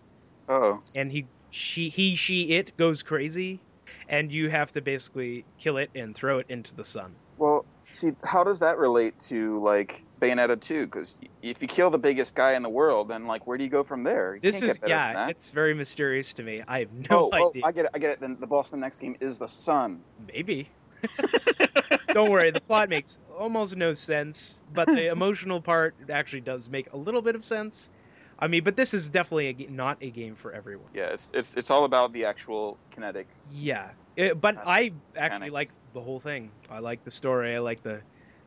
[0.48, 3.60] Oh, and he, she, he, she, it goes crazy,
[4.08, 7.14] and you have to basically kill it and throw it into the sun.
[7.38, 10.86] well, see, how does that relate to like Bayonetta 2?
[10.86, 13.70] Because if you kill the biggest guy in the world, then like where do you
[13.70, 14.36] go from there?
[14.36, 16.64] You This is get better than yeah, it's very mysterious to me.
[16.68, 17.64] I have no oh, oh, idea.
[17.66, 17.92] I get it.
[17.94, 18.20] I get it.
[18.20, 20.02] Then the boss in the next game is the sun.
[20.28, 20.70] Maybe.
[22.14, 26.92] Don't worry, the plot makes almost no sense, but the emotional part actually does make
[26.94, 27.92] a little bit of sense.
[28.38, 30.90] I mean, but this is definitely a, not a game for everyone.
[30.94, 33.28] Yeah, it's it's it's all about the actual kinetic.
[33.50, 35.54] Yeah, It- but I actually mechanics.
[35.54, 36.52] like the whole thing.
[36.70, 37.56] I like the story.
[37.56, 38.04] I like the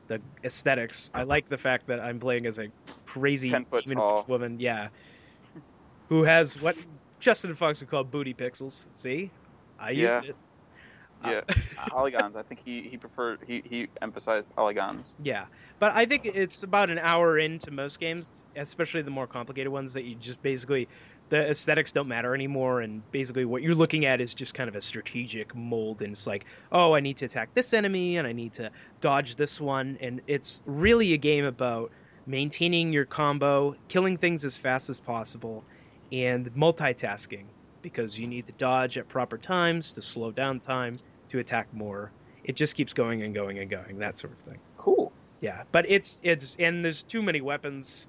[0.09, 1.11] the aesthetics.
[1.14, 2.68] I like the fact that I'm playing as a
[3.07, 4.24] crazy 10 foot demon tall.
[4.28, 4.61] woman.
[4.61, 4.89] Yeah,
[6.09, 6.76] who has what
[7.20, 8.86] Justin Fox would call booty pixels.
[8.95, 9.30] See,
[9.78, 10.30] I used Yeah.
[10.30, 10.36] it.
[11.24, 11.54] Yeah, Uh,
[11.88, 12.36] polygons.
[12.36, 15.14] I think he he preferred he he emphasized polygons.
[15.22, 15.46] Yeah,
[15.78, 19.94] but I think it's about an hour into most games, especially the more complicated ones,
[19.94, 20.88] that you just basically
[21.30, 24.74] the aesthetics don't matter anymore, and basically what you're looking at is just kind of
[24.74, 28.32] a strategic mold, and it's like, oh, I need to attack this enemy, and I
[28.32, 31.90] need to dodge this one, and it's really a game about
[32.26, 35.64] maintaining your combo, killing things as fast as possible,
[36.12, 37.46] and multitasking
[37.83, 40.95] because you need to dodge at proper times to slow down time
[41.29, 42.12] to attack more.
[42.45, 44.59] It just keeps going and going and going, that sort of thing.
[44.76, 45.12] Cool.
[45.41, 48.09] Yeah, but it's it's and there's too many weapons,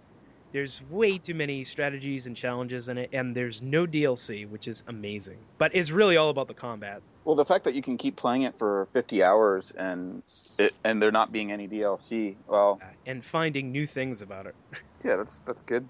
[0.52, 4.84] There's way too many strategies and challenges in it, and there's no DLC, which is
[4.88, 5.38] amazing.
[5.60, 7.02] But it's really all about the combat.
[7.26, 10.24] Well, the fact that you can keep playing it for 50 hours and
[10.58, 14.56] it, and there not being any DLC, well, and finding new things about it.
[15.06, 15.88] yeah, that's that's good.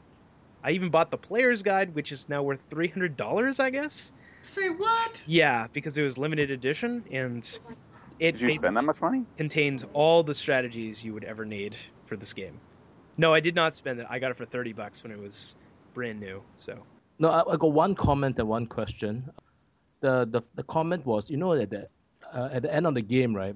[0.63, 4.13] I even bought the player's guide, which is now worth three hundred dollars, I guess.
[4.41, 5.23] Say what?
[5.25, 7.43] Yeah, because it was limited edition, and
[8.19, 9.25] it Did you spend that much money?
[9.37, 12.59] contains all the strategies you would ever need for this game.
[13.17, 14.07] No, I did not spend it.
[14.09, 15.55] I got it for thirty bucks when it was
[15.93, 16.41] brand new.
[16.55, 16.77] So
[17.19, 19.29] No, I, I got one comment and one question.
[20.01, 21.87] The the, the comment was, you know that the,
[22.33, 23.55] uh, at the end of the game, right?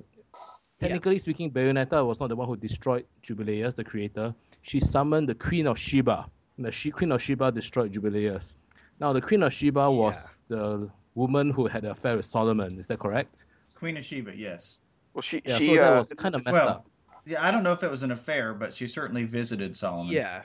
[0.80, 4.36] Technically speaking, Bayonetta was not the one who destroyed Jubileus, the creator.
[4.64, 6.26] She summoned the Queen of Sheba.
[6.60, 8.58] The she, Queen of Sheba destroyed Jubileus.
[9.00, 12.80] Now, the Queen of Sheba was the woman who had an affair with Solomon.
[12.80, 13.46] Is that correct?
[13.76, 14.78] Queen of Sheba, yes.
[15.14, 16.86] Well, she Yeah, she so that uh, was kind of messed well, up.
[17.26, 20.14] Yeah, I don't know if it was an affair, but she certainly visited Solomon.
[20.14, 20.42] yeah,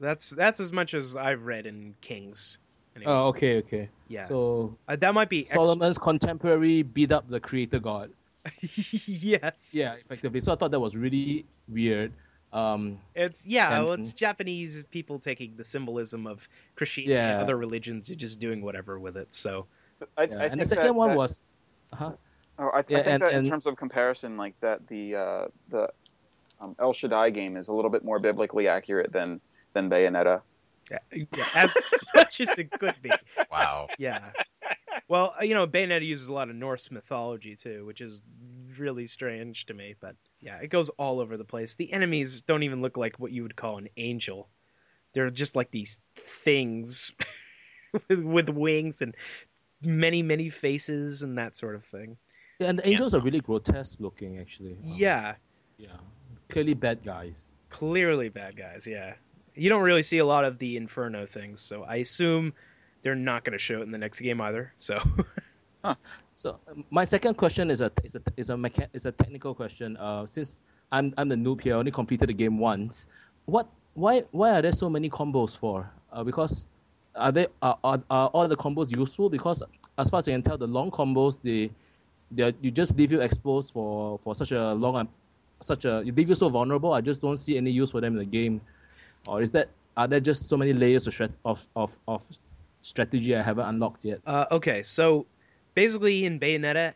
[0.00, 2.58] that's that's as much as I've read in Kings.
[2.96, 3.88] Anyway, Oh, okay, okay.
[4.08, 8.10] yeah, So uh, that might be ex- Solomon's contemporary beat up the creator god.
[8.62, 9.72] yes.
[9.72, 10.40] Yeah, effectively.
[10.40, 12.12] So I thought that was really weird.
[12.54, 17.32] Um, It's yeah, well, it's Japanese people taking the symbolism of Christianity Yeah.
[17.32, 19.34] and other religions and just doing whatever with it.
[19.34, 19.66] So
[20.16, 20.36] I, yeah.
[20.38, 21.42] I and the second that- one that- was,
[21.92, 22.12] uh-huh.
[22.60, 24.86] Oh, I, th- Yeah, I think and- that in and- terms of comparison, like that,
[24.86, 25.88] the uh, the
[26.60, 29.40] um, El Shaddai game is a little bit more biblically accurate than
[29.72, 30.40] than Bayonetta.
[30.92, 31.76] yeah, yeah, as
[32.14, 33.10] much as it could be.
[33.50, 33.88] Wow.
[33.98, 34.20] Yeah.
[35.08, 38.22] Well, uh, you know, Bayonetta uses a lot of Norse mythology too, which is
[38.78, 39.96] really strange to me.
[40.00, 40.14] But
[40.44, 41.74] yeah, it goes all over the place.
[41.74, 44.48] The enemies don't even look like what you would call an angel.
[45.14, 47.12] They're just like these things
[48.08, 49.16] with, with wings and
[49.80, 52.18] many, many faces and that sort of thing.
[52.58, 54.72] Yeah, and the angels are really grotesque looking, actually.
[54.72, 55.34] Um, Yeah,
[55.78, 55.88] Yeah.
[56.48, 57.50] Clearly bad guys.
[57.70, 58.86] clearly bad guys.
[58.86, 59.14] Yeah,
[59.54, 62.52] you don't really see a lot of the Inferno things, so I assume
[63.02, 64.72] they're not going to show it in the next game either.
[64.78, 64.98] So
[66.34, 69.54] So um, my second question is a is a is a mecha- is a technical
[69.54, 69.96] question.
[69.96, 70.60] Uh, since
[70.90, 73.06] I'm I'm the noob here, I only completed the game once.
[73.46, 75.88] What why why are there so many combos for?
[76.12, 76.66] Uh, because
[77.14, 79.28] are they are, are, are all the combos useful?
[79.30, 79.62] Because
[79.98, 81.70] as far as I can tell, the long combos they
[82.30, 85.08] they you just leave you exposed for for such a long um,
[85.62, 86.92] such a you leave you so vulnerable.
[86.92, 88.60] I just don't see any use for them in the game.
[89.28, 92.26] Or is that are there just so many layers of of of, of
[92.82, 94.20] strategy I haven't unlocked yet?
[94.26, 95.26] Uh, okay, so
[95.74, 96.94] basically in Bayonetta,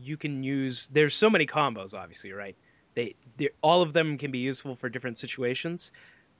[0.00, 0.88] you can use.
[0.88, 2.56] There's so many combos, obviously, right?
[2.94, 3.14] They,
[3.62, 5.92] all of them can be useful for different situations,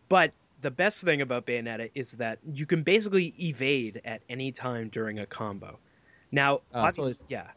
[0.08, 4.88] but the best thing about Bayonetta is that you can basically evade at any time
[4.88, 5.78] during a combo.
[6.32, 7.48] Now, Ah, so yeah,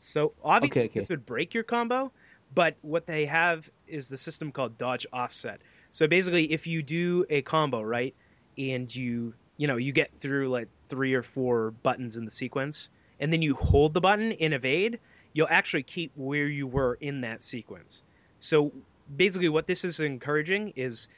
[0.00, 1.00] so obviously Okay, okay.
[1.00, 2.10] this would break your combo,
[2.54, 5.60] but what they have is the system called dodge offset.
[5.90, 8.14] So basically, if you do a combo right,
[8.56, 12.90] and you you know you get through like three or four buttons in the sequence,
[13.20, 14.98] and then you hold the button in evade,
[15.32, 18.04] you'll actually keep where you were in that sequence.
[18.38, 18.72] So
[19.16, 21.08] basically, what this is encouraging is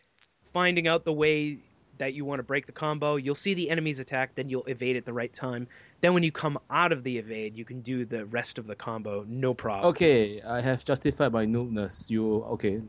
[0.53, 1.59] finding out the way
[1.99, 3.17] that you want to break the combo.
[3.17, 5.69] You'll see the enemy's attack, then you'll evade at the right time.
[6.01, 8.75] Then when you come out of the evade, you can do the rest of the
[8.75, 9.87] combo no problem.
[9.91, 12.09] Okay, I have justified my noobness.
[12.09, 12.81] You okay?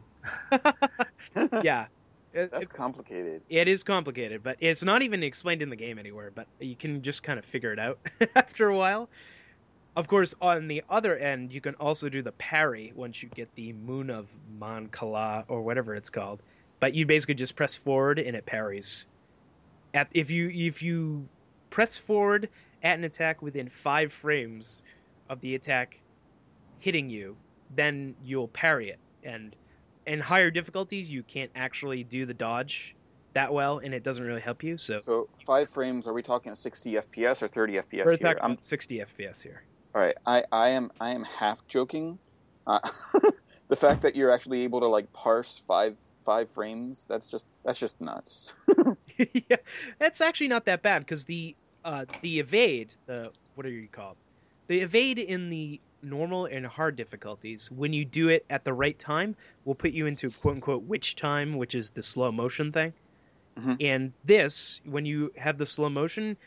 [1.62, 1.88] yeah.
[2.34, 3.42] That's it- complicated.
[3.50, 7.02] It is complicated, but it's not even explained in the game anywhere, but you can
[7.02, 8.00] just kind of figure it out
[8.36, 9.10] after a while.
[9.96, 13.54] Of course, on the other end, you can also do the parry once you get
[13.56, 16.42] the Moon of Mancala or whatever it's called.
[16.80, 19.08] But you basically just press forward and it parries.
[19.94, 21.26] At if you if you
[21.70, 22.48] press forward
[22.84, 24.84] at an attack within 5 frames
[25.30, 26.00] of the attack
[26.80, 27.36] hitting you,
[27.76, 29.00] then you'll parry it.
[29.24, 29.56] And
[30.12, 32.98] in higher difficulties, you can't actually do the dodge
[33.34, 34.78] that well, and it doesn't really help you.
[34.78, 36.06] So So five frames.
[36.06, 38.18] Are we talking 60 FPS or 30 FPS we're here?
[38.18, 39.64] talking I'm, 60 FPS here.
[39.96, 40.16] all right.
[40.26, 42.20] I, I am I am half joking.
[42.68, 42.80] Uh,
[43.70, 47.80] the fact that you're actually able to like parse five five frames that's just that's
[47.80, 48.54] just nuts.
[49.50, 49.56] yeah,
[49.98, 51.56] that's actually not that bad because the
[51.86, 54.18] uh, the evade, the what are you called?
[54.68, 58.98] The evade in the normal and hard difficulties, when you do it at the right
[58.98, 59.36] time,
[59.66, 62.94] we'll put you into quote unquote witch time, which is the slow motion thing.
[63.58, 63.78] Mhm.
[63.82, 66.38] And this, when you have the slow motion,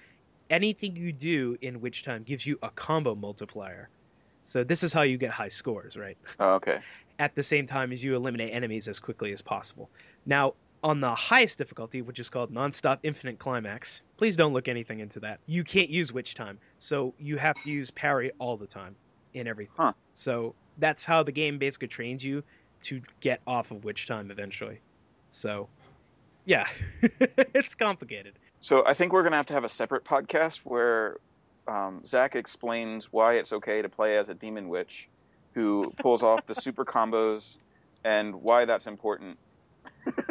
[0.51, 3.89] anything you do in witch time gives you a combo multiplier.
[4.43, 6.19] So this is how you get high scores, right?
[6.39, 6.81] oh, okay.
[7.19, 9.89] at the same time as you eliminate enemies as quickly as possible.
[10.27, 15.01] Now, on the highest difficulty, which is called Nonstop Infinite Climax, please don't look anything
[15.01, 15.41] into that.
[15.47, 18.95] You can't use Witch Time, so you have to use parry all the time
[19.35, 19.75] in everything.
[19.77, 19.93] Huh.
[20.15, 22.43] So that's how the game basically trains you
[22.83, 24.81] to get off of Witch Time eventually.
[25.31, 25.69] So
[26.47, 26.67] Yeah,
[27.03, 28.35] it's complicated.
[28.61, 31.17] So I think we're gonna have to have a separate podcast where
[31.67, 35.09] um, Zach explains why it's okay to play as a demon witch
[35.55, 37.57] who pulls off the super combos
[38.05, 39.39] and why that's important.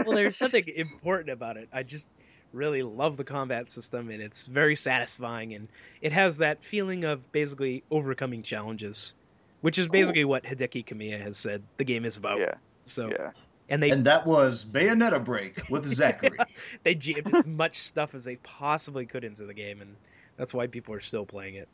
[0.06, 1.70] Well, there's nothing important about it.
[1.74, 2.08] I just
[2.54, 5.68] really love the combat system, and it's very satisfying, and
[6.02, 9.16] it has that feeling of basically overcoming challenges,
[9.62, 9.92] which is Cool.
[9.94, 12.40] basically what Hideki Kamiya has said the game is about.
[12.40, 13.32] Yeah, So, yeah.
[13.70, 16.38] and they And that was Bayonetta Break with Zachary.
[16.84, 19.96] they jammed as much stuff as they possibly could into the game, and
[20.38, 21.68] that's why people are still playing it.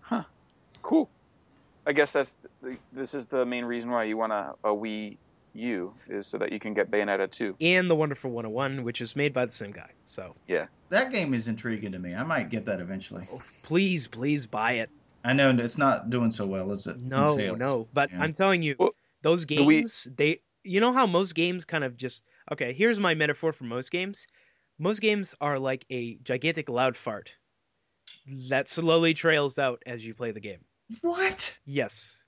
[0.00, 0.24] Huh.
[0.82, 1.08] Cool.
[1.86, 2.34] I guess that's
[2.92, 5.16] this is the main reason why you want a, a uh, Wii
[5.54, 7.56] U is so that you can get Bayonetta 2.
[7.60, 9.90] And the Wonderful 101, which is made by the same guy.
[10.04, 10.66] So Yeah.
[10.90, 12.14] that game is intriguing to me.
[12.14, 13.26] I might get that eventually.
[13.32, 14.90] Oh, please, please buy it.
[15.24, 17.00] I know it's not doing so well, is it?
[17.02, 17.88] No, no.
[17.92, 18.22] But Yeah.
[18.22, 18.90] I'm telling you, Well,
[19.22, 23.00] those the Wii- games, they you know how most games kind of just okay, here's
[23.00, 24.26] my metaphor for most games.
[24.78, 27.36] Most games are like a gigantic loud fart
[28.48, 30.64] that slowly trails out as you play the game.
[31.02, 31.58] What?
[31.66, 32.24] Yes.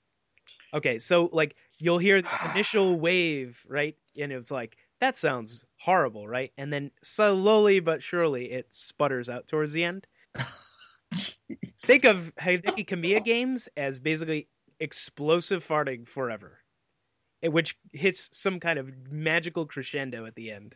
[0.73, 3.95] Okay, so like you'll hear the initial wave, right?
[4.19, 6.51] And it's like that sounds horrible, right?
[6.57, 10.07] And then slowly but surely it sputters out towards the end.
[11.81, 14.47] Think of Hideki Kamiya games as basically
[14.79, 16.59] explosive farting forever,
[17.43, 20.75] which hits some kind of magical crescendo at the end,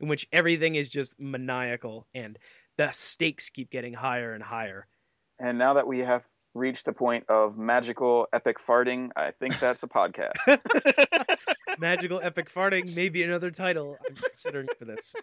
[0.00, 2.38] in which everything is just maniacal and
[2.76, 4.86] the stakes keep getting higher and higher.
[5.38, 9.82] And now that we have reached the point of magical epic farting, I think that's
[9.82, 10.32] a podcast.
[11.78, 15.14] Magical epic farting, maybe another title I'm considering for this.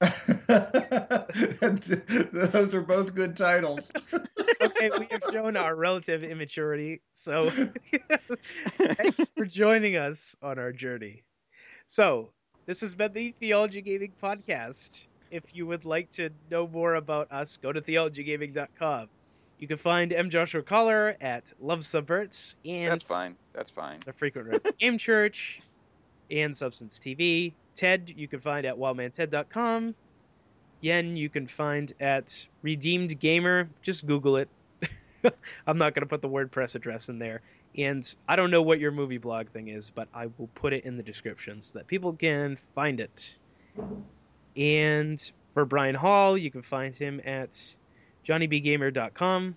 [2.32, 3.92] Those are both good titles.
[4.60, 7.48] Okay, we have shown our relative immaturity, so
[8.70, 11.22] thanks for joining us on our journey.
[11.86, 12.30] So,
[12.66, 15.04] this has been the Theology Gaming Podcast.
[15.30, 19.08] If you would like to know more about us, go to theologygaming.com.
[19.58, 20.30] You can find M.
[20.30, 23.34] Joshua Cauller at Love Subverts and that's fine.
[23.52, 23.96] That's fine.
[23.96, 25.60] It's a frequent retro game church
[26.30, 27.52] and Substance TV.
[27.74, 29.94] Ted, you can find at wildmanted.com.
[30.80, 33.68] Yen, you can find at Redeemed Gamer.
[33.82, 34.48] Just Google it.
[35.66, 37.40] I'm not going to put the WordPress address in there.
[37.76, 40.84] And I don't know what your movie blog thing is, but I will put it
[40.84, 43.38] in the description so that people can find it.
[44.56, 47.76] And for Brian Hall, you can find him at
[48.28, 49.56] johnnybgamer.com.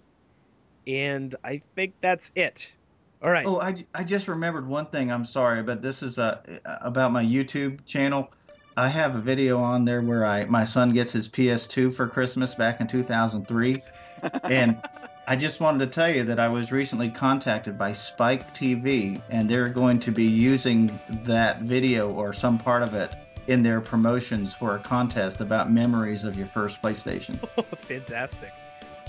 [0.87, 2.75] And I think that's it.
[3.21, 3.45] All right.
[3.45, 5.11] Oh, I, I just remembered one thing.
[5.11, 8.31] I'm sorry, but this is uh, about my YouTube channel.
[8.75, 12.55] I have a video on there where I my son gets his PS2 for Christmas
[12.55, 13.77] back in 2003,
[14.43, 14.81] and
[15.27, 19.47] I just wanted to tell you that I was recently contacted by Spike TV, and
[19.47, 23.11] they're going to be using that video or some part of it
[23.47, 27.37] in their promotions for a contest about memories of your first PlayStation.
[27.75, 28.51] Fantastic.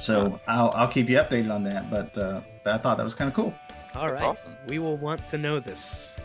[0.03, 1.89] So I'll I'll keep you updated on that.
[1.89, 3.55] But uh, I thought that was kind of cool.
[3.95, 4.57] All right, That's awesome.
[4.69, 6.17] We will want to know this.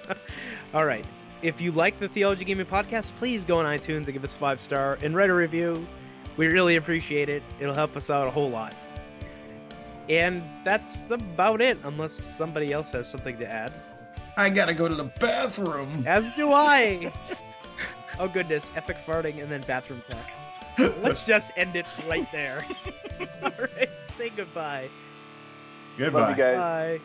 [0.74, 1.04] All right.
[1.42, 4.58] If you like the Theology Gaming Podcast, please go on iTunes and give us five
[4.58, 5.86] star and write a review.
[6.36, 7.42] We really appreciate it.
[7.60, 8.74] It'll help us out a whole lot.
[10.08, 13.72] And that's about it, unless somebody else has something to add.
[14.36, 16.04] I gotta go to the bathroom.
[16.06, 17.12] As do I.
[18.18, 20.30] oh goodness, epic farting and then bathroom talk.
[20.78, 22.64] Let's just end it right there.
[23.42, 24.90] All right, say goodbye.
[25.96, 26.20] Goodbye.
[26.20, 26.56] Love you guys.
[26.56, 27.02] Bye.